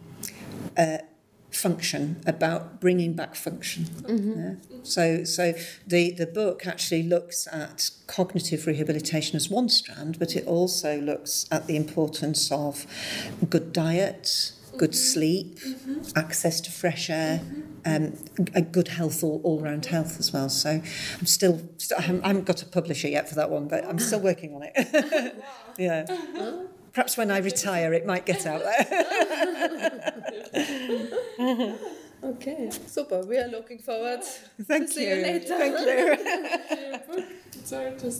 uh, 0.76 0.98
function, 1.50 2.20
about 2.26 2.80
bringing 2.80 3.14
back 3.14 3.34
function. 3.34 3.84
Mm-hmm. 3.84 4.40
Yeah? 4.40 4.54
So, 4.82 5.24
so 5.24 5.54
the, 5.86 6.12
the 6.12 6.26
book 6.26 6.66
actually 6.66 7.02
looks 7.02 7.48
at 7.50 7.90
cognitive 8.06 8.66
rehabilitation 8.66 9.36
as 9.36 9.48
one 9.50 9.68
strand, 9.68 10.18
but 10.18 10.36
it 10.36 10.46
also 10.46 11.00
looks 11.00 11.46
at 11.50 11.66
the 11.66 11.76
importance 11.76 12.50
of 12.52 12.86
good 13.50 13.72
diet, 13.72 14.52
good 14.78 14.94
sleep, 14.94 15.58
mm-hmm. 15.58 16.00
access 16.16 16.60
to 16.62 16.70
fresh 16.70 17.10
air, 17.10 17.42
um, 17.84 18.14
a 18.54 18.62
good 18.62 18.88
health, 18.88 19.22
all, 19.22 19.42
all 19.44 19.60
round 19.60 19.84
health 19.86 20.18
as 20.18 20.32
well. 20.32 20.48
So 20.48 20.80
I'm 21.18 21.26
still, 21.26 21.60
I 21.96 22.02
haven't 22.02 22.44
got 22.44 22.62
a 22.62 22.66
publisher 22.66 23.08
yet 23.08 23.28
for 23.28 23.34
that 23.34 23.50
one, 23.50 23.66
but 23.68 23.84
I'm 23.84 23.98
still 23.98 24.20
working 24.20 24.54
on 24.54 24.62
it. 24.64 25.34
yeah. 25.78 26.06
Perhaps 26.92 27.16
when 27.16 27.30
I 27.30 27.38
retire, 27.38 27.92
it 27.92 28.06
might 28.06 28.26
get 28.26 28.46
out 28.46 28.62
there. 28.62 30.14
okay, 32.24 32.70
super. 32.86 33.20
We 33.20 33.38
are 33.38 33.46
looking 33.48 33.78
forward. 33.78 34.24
Thank 34.62 34.92
to 34.94 35.00
you. 35.00 35.14
you 35.14 35.22
later. 35.22 35.56
Thank 35.56 35.78
you. 35.78 36.16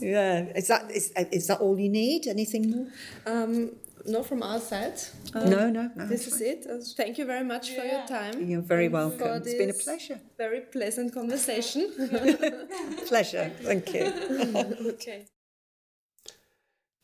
yeah, 0.07 0.45
is 0.55 0.67
that 0.67 0.91
is, 0.91 1.11
is 1.31 1.47
that 1.47 1.59
all 1.59 1.79
you 1.79 1.89
need? 1.89 2.27
Anything 2.27 2.69
more? 2.71 2.87
Um, 3.25 3.71
no, 4.05 4.23
from 4.23 4.43
our 4.43 4.59
side. 4.59 4.99
Um, 5.33 5.49
no, 5.49 5.69
no, 5.69 5.91
no. 5.95 6.05
This 6.07 6.27
is 6.27 6.41
it. 6.41 6.65
Uh, 6.69 6.77
thank 6.95 7.17
you 7.17 7.25
very 7.25 7.43
much 7.43 7.69
yeah. 7.69 7.79
for 7.79 7.85
your 7.85 8.05
time. 8.07 8.49
You're 8.49 8.61
very 8.61 8.89
welcome. 8.89 9.41
It's 9.41 9.53
been 9.53 9.69
a 9.69 9.73
pleasure. 9.73 10.19
Very 10.37 10.61
pleasant 10.61 11.13
conversation. 11.13 11.89
pleasure. 13.07 13.51
Thank 13.61 13.93
you. 13.93 14.05
okay. 14.93 15.25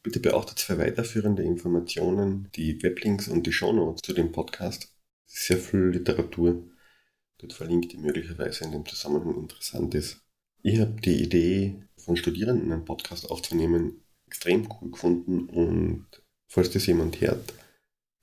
Bitte 0.03 0.19
beachtet 0.19 0.59
für 0.59 0.77
weiterführende 0.77 1.43
Informationen 1.43 2.49
die 2.55 2.81
Weblinks 2.83 3.27
und 3.27 3.47
die 3.47 3.53
Shownotes 3.53 4.01
zu 4.03 4.13
dem 4.13 4.31
Podcast. 4.31 4.93
Sehr 5.25 5.57
viel 5.57 5.89
Literatur 5.89 6.63
dort 7.39 7.53
verlinkt, 7.53 7.91
die 7.91 7.97
möglicherweise 7.97 8.65
in 8.65 8.71
dem 8.71 8.85
Zusammenhang 8.85 9.35
interessant 9.35 9.95
ist. 9.95 10.21
Ich 10.61 10.79
habe 10.79 10.99
die 11.01 11.23
Idee, 11.23 11.83
von 11.97 12.17
Studierenden 12.17 12.71
einen 12.71 12.85
Podcast 12.85 13.29
aufzunehmen, 13.31 14.03
extrem 14.27 14.67
cool 14.71 14.91
gefunden 14.91 15.49
und 15.49 16.05
falls 16.55 16.71
das 16.71 16.85
jemand 16.85 17.19
hört 17.19 17.53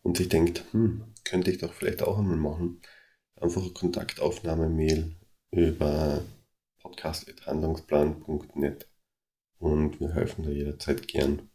und 0.03 0.17
sich 0.17 0.31
denkt, 0.31 0.65
hm, 0.73 1.05
könnte 1.23 1.51
ich 1.51 1.59
doch 1.59 1.75
vielleicht 1.75 2.03
auch 2.03 2.19
einmal 2.19 2.39
machen, 2.39 2.81
einfach 3.37 3.61
eine 3.61 3.73
Kontaktaufnahme-Mail 3.73 5.15
über 5.51 6.25
podcast.handlungsplan.net 6.79 8.89
und 9.59 10.01
wir 10.01 10.15
helfen 10.15 10.45
da 10.45 10.51
jederzeit 10.51 11.07
gern. 11.09 11.51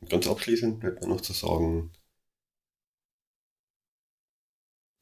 Und 0.00 0.08
ganz 0.08 0.26
abschließend 0.26 0.80
bleibt 0.80 1.02
mir 1.02 1.08
noch 1.08 1.20
zu 1.20 1.34
sagen, 1.34 1.92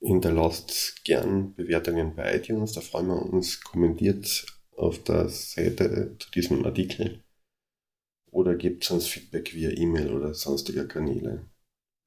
hinterlasst 0.01 1.05
gern 1.05 1.55
Bewertungen 1.55 2.17
bei 2.17 2.35
iTunes, 2.35 2.73
da 2.73 2.81
freuen 2.81 3.07
wir 3.07 3.23
uns, 3.23 3.61
kommentiert 3.61 4.47
auf 4.77 5.01
der 5.05 5.29
Seite 5.29 6.17
zu 6.19 6.29
diesem 6.33 6.67
Artikel 6.67 7.22
oder 8.33 8.57
gebt 8.57 8.91
uns 8.91 9.07
Feedback 9.07 9.55
via 9.55 9.71
E-Mail 9.71 10.13
oder 10.13 10.35
sonstiger 10.35 10.87
Kanäle. 10.87 11.45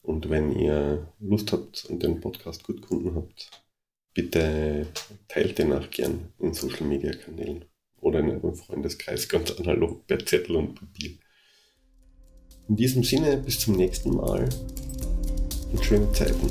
Und 0.01 0.29
wenn 0.29 0.51
ihr 0.51 1.13
Lust 1.19 1.51
habt 1.51 1.85
und 1.85 2.03
den 2.03 2.19
Podcast 2.19 2.63
gut 2.63 2.81
gefunden 2.81 3.15
habt, 3.15 3.63
bitte 4.13 4.87
teilt 5.27 5.57
den 5.57 5.71
auch 5.71 5.89
gern 5.89 6.33
in 6.39 6.53
Social 6.53 6.85
Media 6.85 7.13
Kanälen 7.13 7.65
oder 8.01 8.19
in 8.19 8.31
eurem 8.31 8.55
Freundeskreis 8.55 9.29
ganz 9.29 9.51
analog 9.51 10.05
per 10.07 10.23
Zettel 10.25 10.57
und 10.57 10.75
Papier. 10.75 11.11
In 12.67 12.75
diesem 12.75 13.03
Sinne, 13.03 13.37
bis 13.37 13.59
zum 13.59 13.75
nächsten 13.75 14.15
Mal 14.15 14.49
und 15.71 15.85
schöne 15.85 16.11
Zeiten. 16.11 16.49